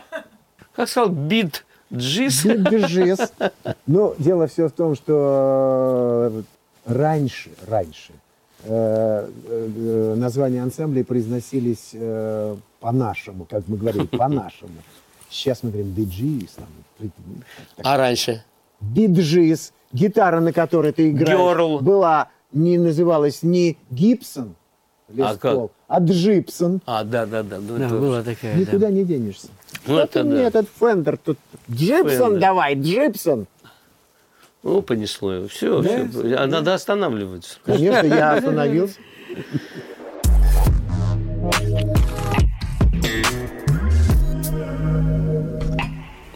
[0.74, 2.44] Как сказал, Bee Gees.
[2.44, 3.18] Bee Gees.
[3.86, 6.42] Но дело все в том, что э,
[6.84, 8.12] раньше, раньше
[8.64, 11.94] э, э, названия ансамблей произносились
[12.80, 14.70] по-нашему, как мы говорили, по-нашему.
[15.30, 15.94] Сейчас мы говорим
[17.76, 17.84] так.
[17.84, 18.44] А раньше?
[18.80, 24.54] Bee Gees, гитара, на которой ты играешь, была, не называлась не Гибсон,
[25.08, 25.70] Лес А как?
[25.88, 26.80] А Джипсон.
[26.86, 27.58] А, да, да, да.
[27.58, 28.60] ну Да, была такая, да.
[28.60, 29.48] Никуда не денешься.
[29.86, 30.42] Ну, Вот это мне да.
[30.48, 31.38] этот Фендер тут.
[31.70, 32.40] Джипсон Фендер.
[32.40, 33.46] давай, Джипсон.
[34.62, 35.48] Ну, понесло его.
[35.48, 36.36] Все, все.
[36.36, 37.58] А надо останавливаться.
[37.64, 38.98] Конечно, я остановился.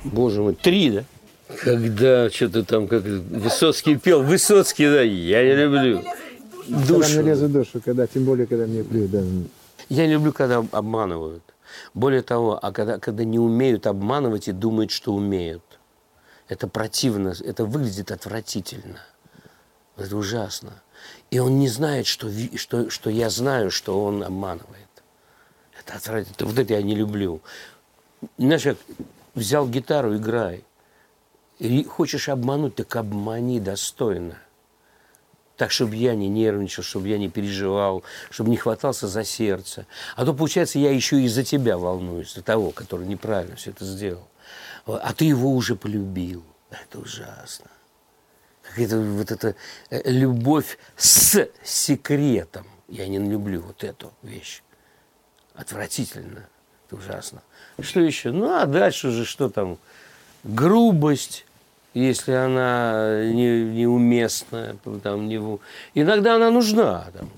[0.04, 1.04] Боже мой, три, да?
[1.62, 6.02] Когда что-то там, как Высоцкий пел, Высоцкий, да, я не люблю.
[6.68, 7.12] Когда Душу.
[7.12, 9.22] мне лезут душу, когда, тем более, когда мне плюют, да.
[9.88, 11.42] Я не люблю, когда обманывают.
[11.94, 15.62] Более того, а когда, когда не умеют обманывать и думают, что умеют.
[16.48, 19.00] Это противно, это выглядит отвратительно.
[19.96, 20.82] Это ужасно.
[21.30, 24.88] И он не знает, что, что, что я знаю, что он обманывает.
[25.78, 26.48] Это отвратительно.
[26.48, 27.40] Вот это я не люблю.
[28.38, 28.76] Знаешь, как
[29.34, 30.64] взял гитару, играй.
[31.58, 34.38] И хочешь обмануть, так обмани достойно.
[35.62, 39.86] Так, чтобы я не нервничал, чтобы я не переживал, чтобы не хватался за сердце.
[40.16, 43.84] А то, получается, я еще и за тебя волнуюсь, за того, который неправильно все это
[43.84, 44.26] сделал.
[44.86, 46.42] А ты его уже полюбил.
[46.68, 47.70] Это ужасно.
[48.62, 49.54] Какая-то вот эта
[49.90, 52.66] э, любовь с секретом.
[52.88, 54.64] Я не люблю вот эту вещь.
[55.54, 56.48] Отвратительно.
[56.88, 57.40] Это ужасно.
[57.78, 58.32] Что еще?
[58.32, 59.78] Ну, а дальше уже что там?
[60.42, 61.46] Грубость,
[61.94, 64.76] если она не, неуместная.
[65.02, 65.36] Там, не,
[65.94, 67.06] иногда она нужна.
[67.12, 67.28] Там.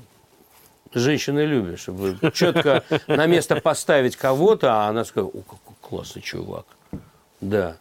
[0.92, 6.66] Женщины любят, чтобы четко на место поставить кого-то, а она скажет, о, какой классный чувак.
[7.40, 7.76] Да.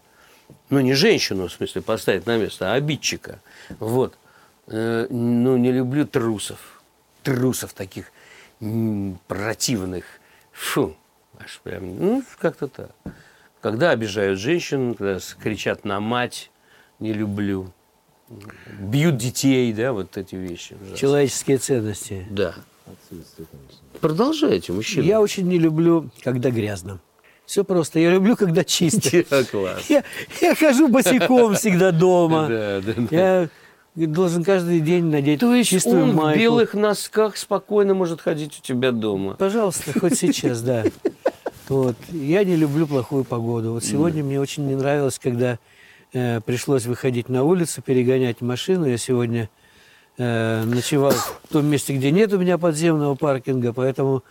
[0.69, 3.39] Ну, не женщину, в смысле, поставить на место, а обидчика.
[3.79, 4.15] Вот.
[4.67, 6.81] Э, Ну, не люблю трусов.
[7.21, 8.11] Трусов таких
[9.27, 10.05] противных.
[10.51, 10.95] Фу.
[11.39, 12.91] Аж прям, ну, как-то так.
[13.61, 16.49] Когда обижают женщин, когда кричат на мать,
[17.03, 17.67] не люблю.
[18.79, 20.73] Бьют детей, да, вот эти вещи.
[20.73, 20.97] ужасные.
[20.97, 22.25] Человеческие ценности.
[22.31, 22.55] Да.
[23.99, 25.03] Продолжайте, мужчина.
[25.03, 26.99] Я очень не люблю, когда грязно.
[27.45, 27.99] Все просто.
[27.99, 29.17] Я люблю, когда чисто.
[29.89, 30.03] Я,
[30.41, 32.47] я хожу босиком всегда дома.
[32.47, 33.49] Да, да, да.
[33.95, 36.39] Я должен каждый день надеть То есть чистую он в майку.
[36.39, 39.35] белых носках спокойно может ходить у тебя дома.
[39.35, 40.83] Пожалуйста, хоть сейчас, да.
[41.69, 41.95] Вот.
[42.11, 43.71] Я не люблю плохую погоду.
[43.71, 45.59] Вот сегодня мне очень не нравилось, когда
[46.13, 48.85] э, пришлось выходить на улицу, перегонять машину.
[48.85, 49.49] Я сегодня
[50.17, 54.23] э, ночевал в том месте, где нет у меня подземного паркинга, поэтому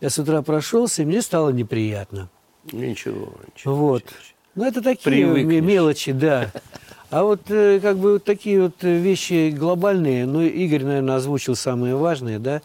[0.00, 2.28] я с утра прошелся, и мне стало неприятно.
[2.70, 3.74] Ничего, ничего.
[3.74, 4.02] Вот.
[4.04, 4.16] ничего.
[4.54, 5.46] Ну, это такие Привыкнешь.
[5.46, 6.50] ме- мелочи, да.
[7.10, 11.94] А вот э, как бы вот такие вот вещи глобальные, ну, Игорь, наверное, озвучил самые
[11.96, 12.62] важные, да,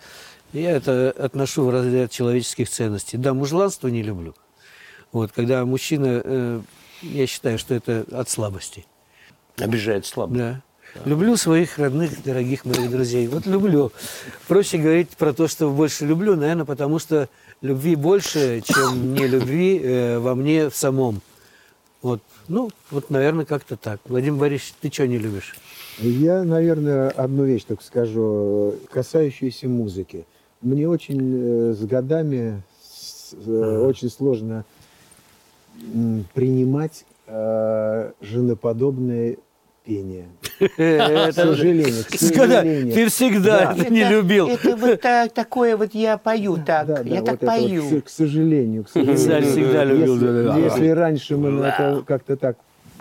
[0.54, 3.18] я это отношу в разряд человеческих ценностей.
[3.18, 4.34] Да, мужланство не люблю.
[5.12, 6.62] Вот, когда мужчина э,
[7.02, 8.86] Я считаю, что это от слабости.
[9.58, 10.36] Обижает слабо.
[10.36, 10.62] Да.
[11.06, 13.28] Люблю своих родных, дорогих моих друзей.
[13.28, 13.92] Вот люблю.
[14.48, 17.30] Проще говорить про то, что больше люблю, наверное, потому что
[17.62, 21.22] любви больше, чем не любви э, во мне в самом.
[22.02, 22.22] Вот.
[22.48, 24.00] Ну, вот, наверное, как-то так.
[24.06, 25.56] Владимир Борисович, ты что не любишь?
[26.00, 30.26] Я, наверное, одну вещь только скажу, касающуюся музыки.
[30.62, 34.64] Мне очень э, с годами с- э, очень сложно
[36.34, 39.38] принимать э, женоподобное
[39.86, 40.28] пение.
[40.60, 42.94] К сожалению, к Всегда, сожалению.
[42.94, 44.48] ты всегда это не любил.
[44.48, 48.02] Это вот так, такое вот я пою так, я так пою.
[48.02, 49.52] к, сожалению, к сожалению.
[49.52, 50.58] всегда любил.
[50.58, 52.58] Если, раньше мы на это как-то так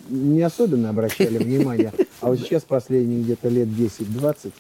[0.09, 4.51] не особенно обращали внимание, а вот сейчас последние где-то лет 10-20, ну,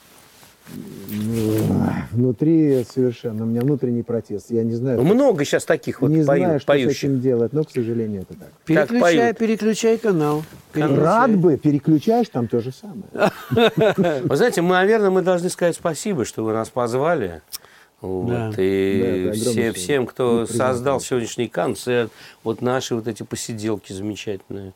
[2.12, 4.50] внутри совершенно, у меня внутренний протест.
[4.50, 7.05] Я не знаю, Много сейчас таких вот не пою- знаю, что с поющих.
[7.05, 8.48] этим делать, но, к сожалению, это так.
[8.64, 9.38] Переключай, поют.
[9.38, 10.42] переключай канал.
[10.72, 10.98] Переключай.
[11.05, 13.31] Рад бы, переключаешь, там то же самое.
[14.24, 17.42] Вы знаете, мы, наверное, мы должны сказать спасибо, что вы нас позвали.
[18.00, 18.29] Вот.
[18.29, 18.50] Да.
[18.59, 22.11] И Да, это все- огромное всем, кто ну, создал сегодняшний концерт,
[22.44, 24.74] вот наши вот эти посиделки замечательные.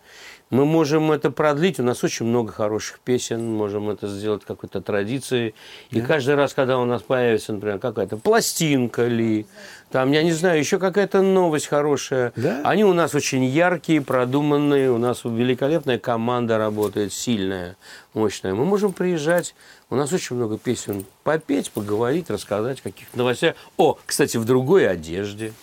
[0.51, 5.55] Мы можем это продлить, у нас очень много хороших песен, можем это сделать какой-то традицией.
[5.91, 9.47] И каждый раз, когда у нас появится, например, какая-то пластинка ли,
[9.93, 12.33] там, я не знаю, еще какая-то новость хорошая.
[12.35, 12.63] Да.
[12.65, 17.77] Они у нас очень яркие, продуманные, у нас великолепная команда работает, сильная,
[18.13, 18.53] мощная.
[18.53, 19.55] Мы можем приезжать,
[19.89, 23.55] у нас очень много песен попеть, поговорить, рассказать каких-то новостях.
[23.77, 25.53] О, кстати, в другой одежде.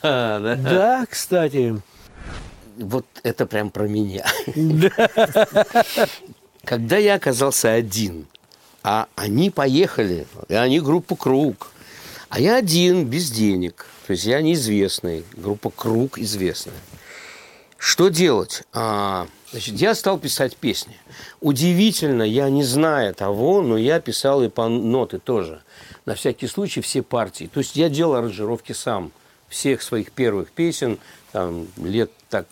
[0.00, 0.54] А, да?
[0.54, 1.82] Да, кстати.
[2.78, 4.24] Вот это прям про меня.
[6.64, 8.26] Когда я оказался один,
[8.82, 11.72] а они поехали, и они группа «Круг»,
[12.28, 16.76] а я один, без денег, то есть я неизвестный, группа «Круг» известная.
[17.78, 18.64] Что делать?
[18.72, 20.96] А, значит, я стал писать песни.
[21.40, 25.62] Удивительно, я не зная того, но я писал и по ноты тоже.
[26.04, 27.48] На всякий случай все партии.
[27.52, 29.12] То есть я делал аранжировки сам
[29.48, 30.98] всех своих первых песен,
[31.32, 32.46] там, лет так,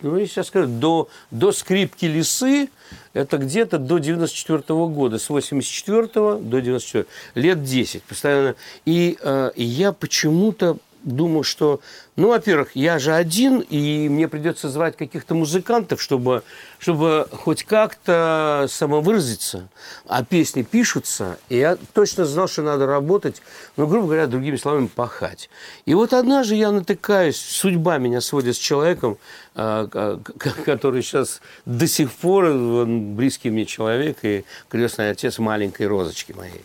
[0.00, 2.68] сейчас скажу, до, до скрипки лисы,
[3.12, 8.54] это где-то до 94 года, с 84 до 94 лет 10 постоянно.
[8.84, 11.80] И, э, и я почему-то думал, что,
[12.16, 16.42] ну, во-первых, я же один, и мне придется звать каких-то музыкантов, чтобы,
[16.78, 19.68] чтобы хоть как-то самовыразиться.
[20.06, 23.42] А песни пишутся, и я точно знал, что надо работать,
[23.76, 25.50] ну, грубо говоря, другими словами, пахать.
[25.86, 29.18] И вот однажды я натыкаюсь, судьба меня сводит с человеком,
[29.54, 30.20] а,
[30.64, 32.50] который сейчас до сих пор
[32.86, 36.62] близкий мне человек и крестный отец маленькой розочки моей.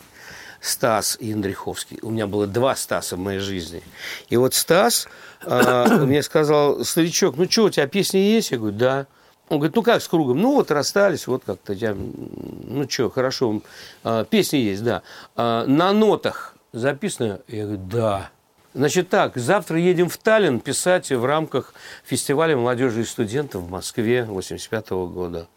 [0.66, 1.34] Стас и.
[1.34, 3.82] У меня было два Стаса в моей жизни.
[4.30, 5.08] И вот Стас
[5.46, 8.52] а, мне сказал, старичок, ну что, у тебя песни есть?
[8.52, 9.08] Я говорю, да.
[9.50, 10.42] Он говорит, ну как с кругом?
[10.42, 13.62] Ну вот расстались, вот как-то я, ну что, хорошо,
[14.04, 15.04] А, песни есть, да.
[15.36, 17.42] А, на нотах записано?
[17.48, 18.32] Я говорю, да.
[18.74, 21.74] Значит так, завтра едем в Таллин писать в рамках
[22.04, 25.48] фестиваля молодежи и студентов в Москве 85 года.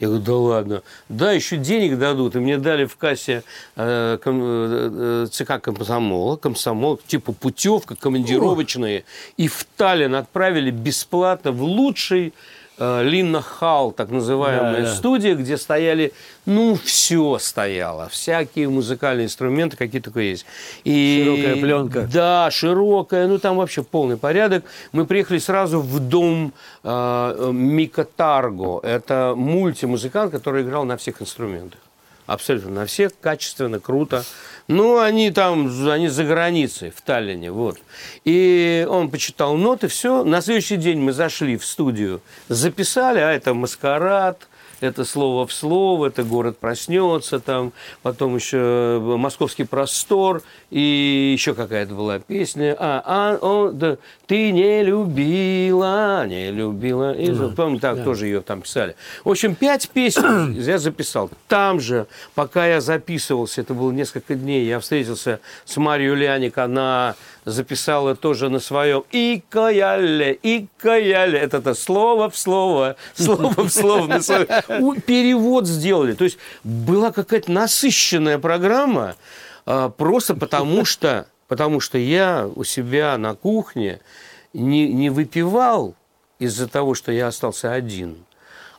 [0.00, 0.82] Я говорю, да ладно.
[1.08, 2.34] Да, еще денег дадут.
[2.34, 3.44] И мне дали в кассе
[3.76, 9.04] э, ком- э, э, ЦК комсомола, комсомол, типа путевка, командировочные.
[9.36, 12.34] И в Таллин отправили бесплатно в лучший
[12.78, 14.94] Линна Халл, так называемая Да, да.
[14.94, 16.12] студия, где стояли,
[16.44, 18.08] ну, все стояло.
[18.08, 20.44] Всякие музыкальные инструменты, какие только есть.
[20.84, 22.08] И, Широкая пленка.
[22.12, 23.28] Да, широкая.
[23.28, 24.64] Ну, там вообще полный порядок.
[24.92, 28.80] Мы приехали сразу в дом э, Мика Тарго.
[28.82, 31.80] Это мультимузыкант, который играл на всех инструментах.
[32.26, 34.24] Абсолютно на всех, качественно, круто.
[34.66, 37.78] Ну, они там, они за границей, в Таллине, вот.
[38.24, 40.24] И он почитал ноты, все.
[40.24, 44.48] На следующий день мы зашли в студию, записали, а это «Маскарад»,
[44.80, 51.94] это слово в слово, это город проснется, там, потом еще московский простор, и еще какая-то
[51.94, 52.76] была песня.
[52.78, 57.12] А, а о, да, ты не любила, не любила.
[57.12, 58.96] И, помню, так тоже ее там писали.
[59.24, 61.30] В общем, пять песен я записал.
[61.48, 67.14] Там же, пока я записывался, это было несколько дней, я встретился с Марией Ляник, она
[67.44, 71.38] записала тоже на своем «Икаяле, икаяле».
[71.38, 74.06] Это-то слово в слово, слово в слово.
[74.06, 74.46] на своем.
[74.66, 76.14] Перевод сделали.
[76.14, 79.16] То есть была какая-то насыщенная программа,
[79.66, 84.00] а, просто потому что, потому что я у себя на кухне
[84.52, 85.94] не, не выпивал
[86.38, 88.24] из-за того, что я остался один.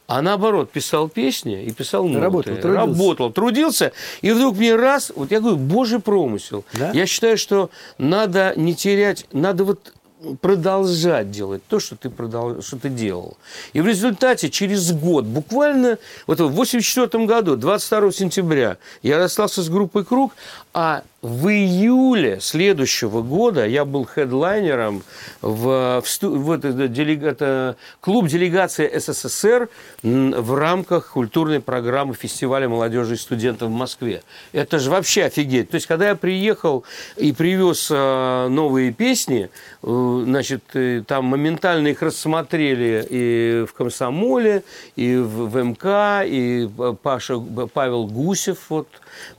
[0.08, 2.20] А наоборот, писал песни и писал ноты.
[2.20, 2.80] Работал, трудился.
[2.80, 3.92] Работал, трудился.
[4.22, 6.64] И вдруг мне раз, вот я говорю, божий промысел.
[6.74, 6.92] Да?
[6.92, 9.94] Я считаю, что надо не терять, надо вот
[10.42, 12.62] продолжать делать то, что ты, продол...
[12.62, 13.38] что ты делал.
[13.74, 15.98] И в результате через год, буквально
[16.28, 20.34] вот в 84 году, 22 сентября, я расстался с группой «Круг»,
[20.78, 25.04] а в июле следующего года я был хедлайнером
[25.42, 29.70] в, в, в это, делега- клуб делегации СССР
[30.04, 34.22] в рамках культурной программы фестиваля молодежи и студентов в Москве.
[34.52, 35.70] Это же вообще офигеть.
[35.70, 36.84] То есть, когда я приехал
[37.16, 39.50] и привез э, новые песни,
[39.82, 44.64] э, значит, э, там моментально их рассмотрели и в комсомоле,
[44.98, 46.70] и в, в МК, и
[47.02, 48.90] Паша Павел Гусев, вот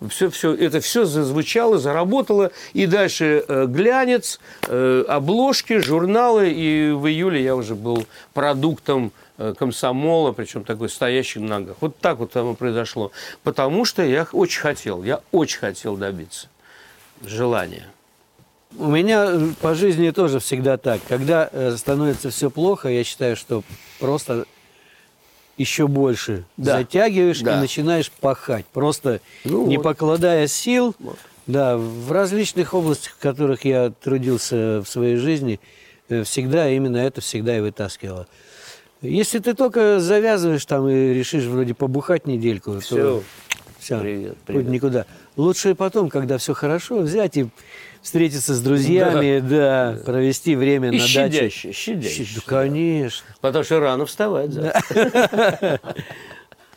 [0.08, 7.06] все, все, это все зазвучало, заработало, и дальше э, глянец, э, обложки, журналы, и в
[7.06, 11.76] июле я уже был продуктом э, комсомола, причем такой стоящий на ногах.
[11.80, 13.12] Вот так вот оно произошло.
[13.42, 16.48] Потому что я очень хотел, я очень хотел добиться
[17.24, 17.88] желания.
[18.78, 21.00] У меня по жизни тоже всегда так.
[21.08, 23.62] Когда становится все плохо, я считаю, что
[23.98, 24.44] просто
[25.58, 26.78] еще больше Да.
[26.78, 27.56] затягиваешь Да.
[27.58, 28.66] и начинаешь пахать.
[28.66, 29.82] Просто Ну не вот.
[29.84, 30.94] покладая сил.
[30.98, 31.18] Вот.
[31.46, 35.60] Да, в различных областях, в которых я трудился в своей жизни,
[36.08, 38.26] э, всегда именно это всегда и вытаскивало.
[39.02, 42.96] Если ты только завязываешь там и решишь вроде побухать недельку, Все.
[42.96, 43.22] то
[43.78, 44.66] все, Привет, привет.
[44.68, 45.06] никуда.
[45.36, 47.46] Лучше потом, когда все хорошо, взять и
[48.06, 51.08] встретиться с друзьями, да, провести время И на даче.
[51.08, 52.26] щадяще, щадяще.
[52.36, 53.26] Да, конечно.
[53.40, 54.52] Потому что рано вставать.
[54.52, 55.80] завтра.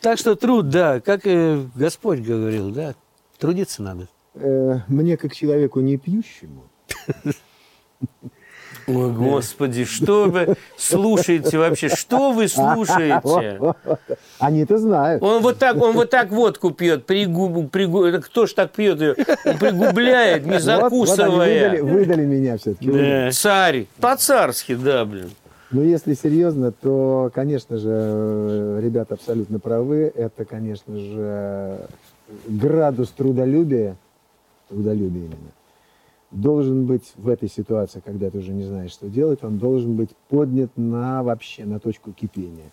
[0.00, 2.94] Так что труд, да, как и Господь говорил, да,
[3.38, 4.08] трудиться надо.
[4.34, 6.64] Э, Мне, как человеку не пьющему,
[8.96, 11.88] Ой, господи, что вы слушаете вообще?
[11.88, 13.74] Что вы слушаете?
[14.38, 15.22] они-то знают.
[15.22, 19.00] Он вот так, он вот так водку пьет, пригуб, пригу- это кто ж так пьет
[19.00, 19.14] ее?
[19.14, 21.70] Пригубляет, не Вот- вот они закусывая.
[21.70, 22.90] выдали, выдали меня все-таки.
[22.90, 23.30] Да.
[23.32, 25.30] Царь, по-царски, да, блин.
[25.70, 30.12] Но если серьезно, то, конечно же, ребята абсолютно правы.
[30.16, 31.78] Это, конечно же,
[32.48, 33.96] градус трудолюбия,
[34.68, 35.36] трудолюбия именно,
[36.30, 40.10] должен быть в этой ситуации, когда ты уже не знаешь, что делать, он должен быть
[40.28, 42.70] поднят на вообще, на точку кипения.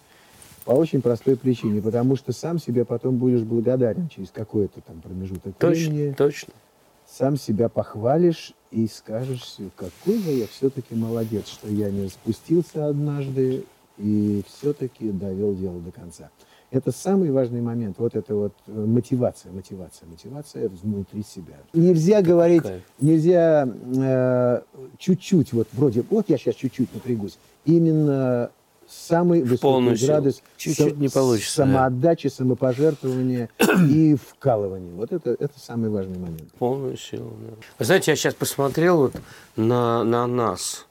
[0.66, 5.56] По очень простой причине, потому что сам себе потом будешь благодарен через какой-то там промежуток
[5.60, 6.54] времени Точно, точно.
[7.10, 13.64] сам себя похвалишь и скажешь, какой же я все-таки молодец, что я не спустился однажды
[13.98, 16.30] и все-таки довел дело до конца.
[16.70, 17.96] Это самый важный момент.
[17.98, 21.56] Вот это вот э, мотивация, мотивация, мотивация внутри себя.
[21.74, 22.82] Нельзя говорить, Кайф.
[23.00, 24.62] нельзя э,
[24.98, 27.38] чуть-чуть, вот вроде, вот я сейчас чуть-чуть напрягусь.
[27.64, 28.52] Именно
[28.88, 31.66] самый высокий градус Чуть-чуть не получится, да.
[31.66, 33.50] самоотдачи, самопожертвования
[33.90, 34.94] и вкалывания.
[34.94, 36.52] Вот это, это самый важный момент.
[36.58, 37.34] Полную силу.
[37.42, 37.54] да.
[37.80, 39.14] Вы знаете, я сейчас посмотрел вот
[39.56, 40.86] на, на нас,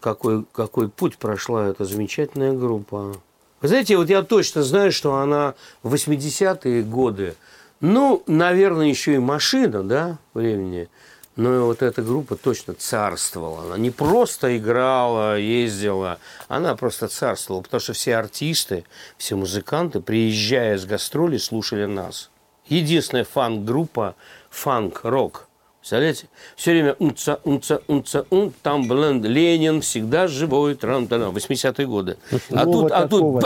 [0.00, 3.14] какой, какой путь прошла эта замечательная группа.
[3.60, 7.34] Вы знаете, вот я точно знаю, что она в 80-е годы,
[7.80, 10.88] ну, наверное, еще и машина, да, времени,
[11.34, 13.64] но вот эта группа точно царствовала.
[13.64, 18.84] Она не просто играла, ездила, она просто царствовала, потому что все артисты,
[19.16, 22.30] все музыканты, приезжая с гастролей, слушали нас.
[22.66, 24.14] Единственная фанк-группа
[24.50, 25.47] фанк-рок.
[25.88, 26.26] Представляете?
[26.54, 32.18] Все время унца, унца, унца, ун, там, блин, Ленин всегда живой, трам -тарам, 80-е годы.
[32.50, 33.40] А тут, а тут,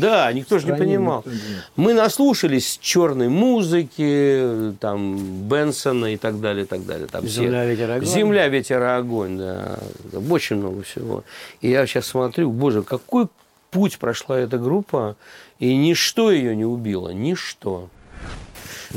[0.00, 1.22] да, никто же не понимал.
[1.76, 5.18] Мы наслушались черной музыки, там,
[5.48, 7.08] Бенсона и так далее, и так далее.
[7.08, 8.06] Там все- «Земля, ветер, огонь».
[8.06, 9.78] Земля, ветер, огонь, да.
[10.30, 11.24] Очень много всего.
[11.60, 13.26] И я сейчас смотрю, боже, какой
[13.70, 15.14] путь прошла эта группа,
[15.58, 17.90] и ничто ее не убило, ничто.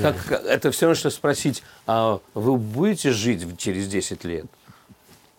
[0.01, 4.45] Как, как- это все равно, что спросить, а вы будете жить через 10 лет?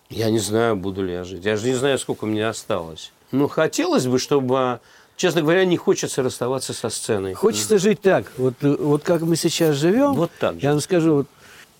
[0.09, 1.43] Я не знаю, буду ли я жить.
[1.45, 3.11] Я же не знаю, сколько меня осталось.
[3.31, 4.79] Ну, хотелось бы, чтобы,
[5.17, 7.33] честно говоря, не хочется расставаться со сценой.
[7.33, 10.13] Хочется жить так, вот, э, вот как мы сейчас живем.
[10.13, 10.61] Вот так же.
[10.61, 11.27] Я вам скажу, вот,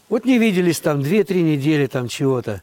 [0.10, 2.62] вот не виделись там 2-3 недели там чего-то.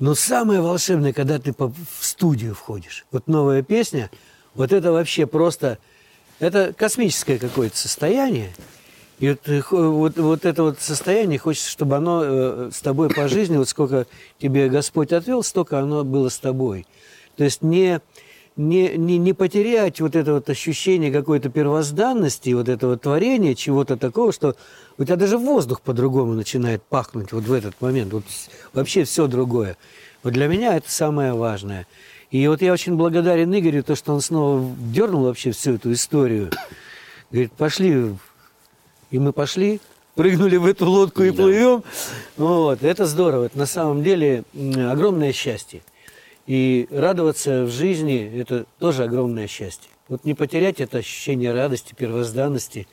[0.00, 3.04] Но самое волшебное, когда ты по- в студию входишь.
[3.12, 4.10] Вот новая песня,
[4.54, 5.78] вот это вообще просто,
[6.40, 8.50] это космическое какое-то состояние.
[9.20, 13.28] И вот, э, вот, вот это вот состояние, хочется, чтобы оно э, с тобой по
[13.28, 14.06] жизни, вот сколько
[14.38, 16.86] тебе Господь отвел, столько оно было с тобой.
[17.36, 18.00] То есть не,
[18.56, 24.32] не, не, не потерять вот это вот ощущение какой-то первозданности, вот этого творения, чего-то такого,
[24.32, 24.56] что
[24.96, 28.14] у тебя даже воздух по-другому начинает пахнуть вот в этот момент.
[28.14, 28.24] Вот
[28.72, 29.76] вообще все другое.
[30.22, 31.86] Вот для меня это самое важное.
[32.30, 36.50] И вот я очень благодарен Игорю, то, что он снова дернул вообще всю эту историю.
[37.30, 38.14] Говорит, пошли.
[39.10, 39.80] И мы пошли.
[40.14, 41.82] прыгнули в эту лодку и плывем.
[42.36, 43.44] Вот, это здорово.
[43.46, 45.82] Это на самом деле огромное счастье.
[46.46, 49.90] И радоваться в жизни– это тоже огромное счастье.
[50.08, 52.88] Вот не потерять это ощущение радости, первозданности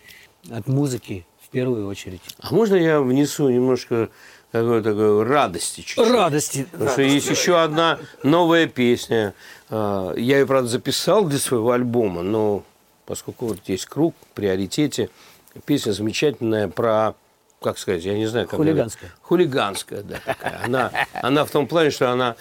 [0.51, 2.22] от музыки в первую очередь.
[2.39, 4.09] А можно я внесу немножко
[4.51, 6.07] такой, такой радости чуть-чуть?
[6.11, 6.68] Радости.
[6.72, 9.34] Потому что есть еще одна новая песня.
[9.70, 12.63] А, Я ее, правда, записал для своего альбома, но
[13.07, 15.09] поскольку вот есть круг в приоритете,
[15.65, 17.15] песня замечательная про,
[17.59, 19.09] как сказать, я не знаю, как Хулиганская.
[19.09, 20.17] она- Хулиганская, да.
[20.23, 20.61] такая.
[20.63, 20.91] Она,
[21.23, 22.35] она в том плане, что она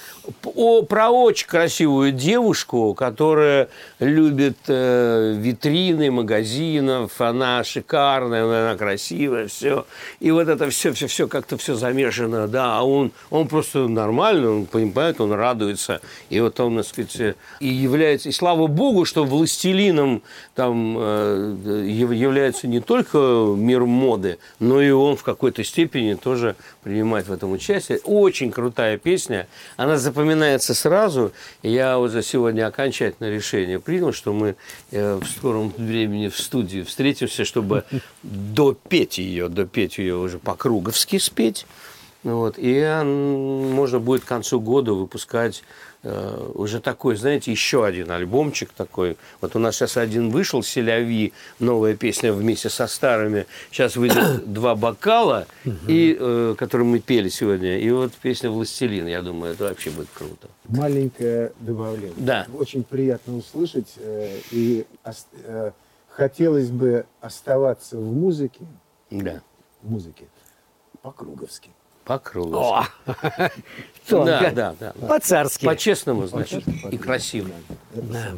[0.54, 9.86] о, про очень красивую девушку, которая любит э, витрины магазинов, она шикарная, она красивая, все.
[10.20, 14.48] И вот это все, все, все как-то все замешано, да, а он, он просто нормальный,
[14.50, 16.02] он понимает, он радуется.
[16.28, 20.22] И вот он, так сказать, и является, и слава богу, что властелином
[20.54, 21.56] там э,
[21.86, 23.16] яв- является не только
[23.56, 28.00] мир моды, но и он в какой-то степени тоже принимает в этом участие.
[28.04, 29.46] Очень крутая песня,
[29.76, 31.32] она запоминается сразу.
[31.62, 34.56] Я вот за сегодня окончательное решение принял, что мы
[34.90, 37.84] э, в скором времени в студии встретимся, чтобы
[38.22, 41.66] допеть ее, допеть ее уже по-круговски спеть.
[42.22, 45.62] Вот, и можно будет к концу года выпускать
[46.54, 49.16] уже такой, знаете, еще один альбомчик такой.
[49.40, 53.46] Вот у нас сейчас один вышел, «Селяви», новая песня вместе со старыми.
[53.70, 55.46] Сейчас выйдет два бокала,
[55.88, 57.78] и, э, которые мы пели сегодня.
[57.78, 59.06] И вот песня «Властелин».
[59.06, 60.48] Я думаю, это вообще будет круто.
[60.68, 62.12] Маленькое добавление.
[62.16, 62.46] Да.
[62.56, 63.92] Очень приятно услышать.
[63.98, 64.84] э, И
[65.44, 65.70] э,
[66.08, 68.60] хотелось бы оставаться в музыке,
[69.10, 69.42] Да,
[69.82, 70.26] в музыке
[71.02, 71.70] по-круговски.
[74.08, 74.24] Тонко.
[74.24, 74.92] Да, да, да.
[74.94, 75.06] да.
[75.06, 75.66] По-царски.
[75.66, 77.50] По-честному, значит, и красиво.
[77.92, 78.28] Да.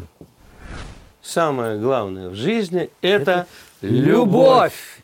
[1.23, 3.47] Самое главное в жизни– это
[3.83, 4.98] Любовь.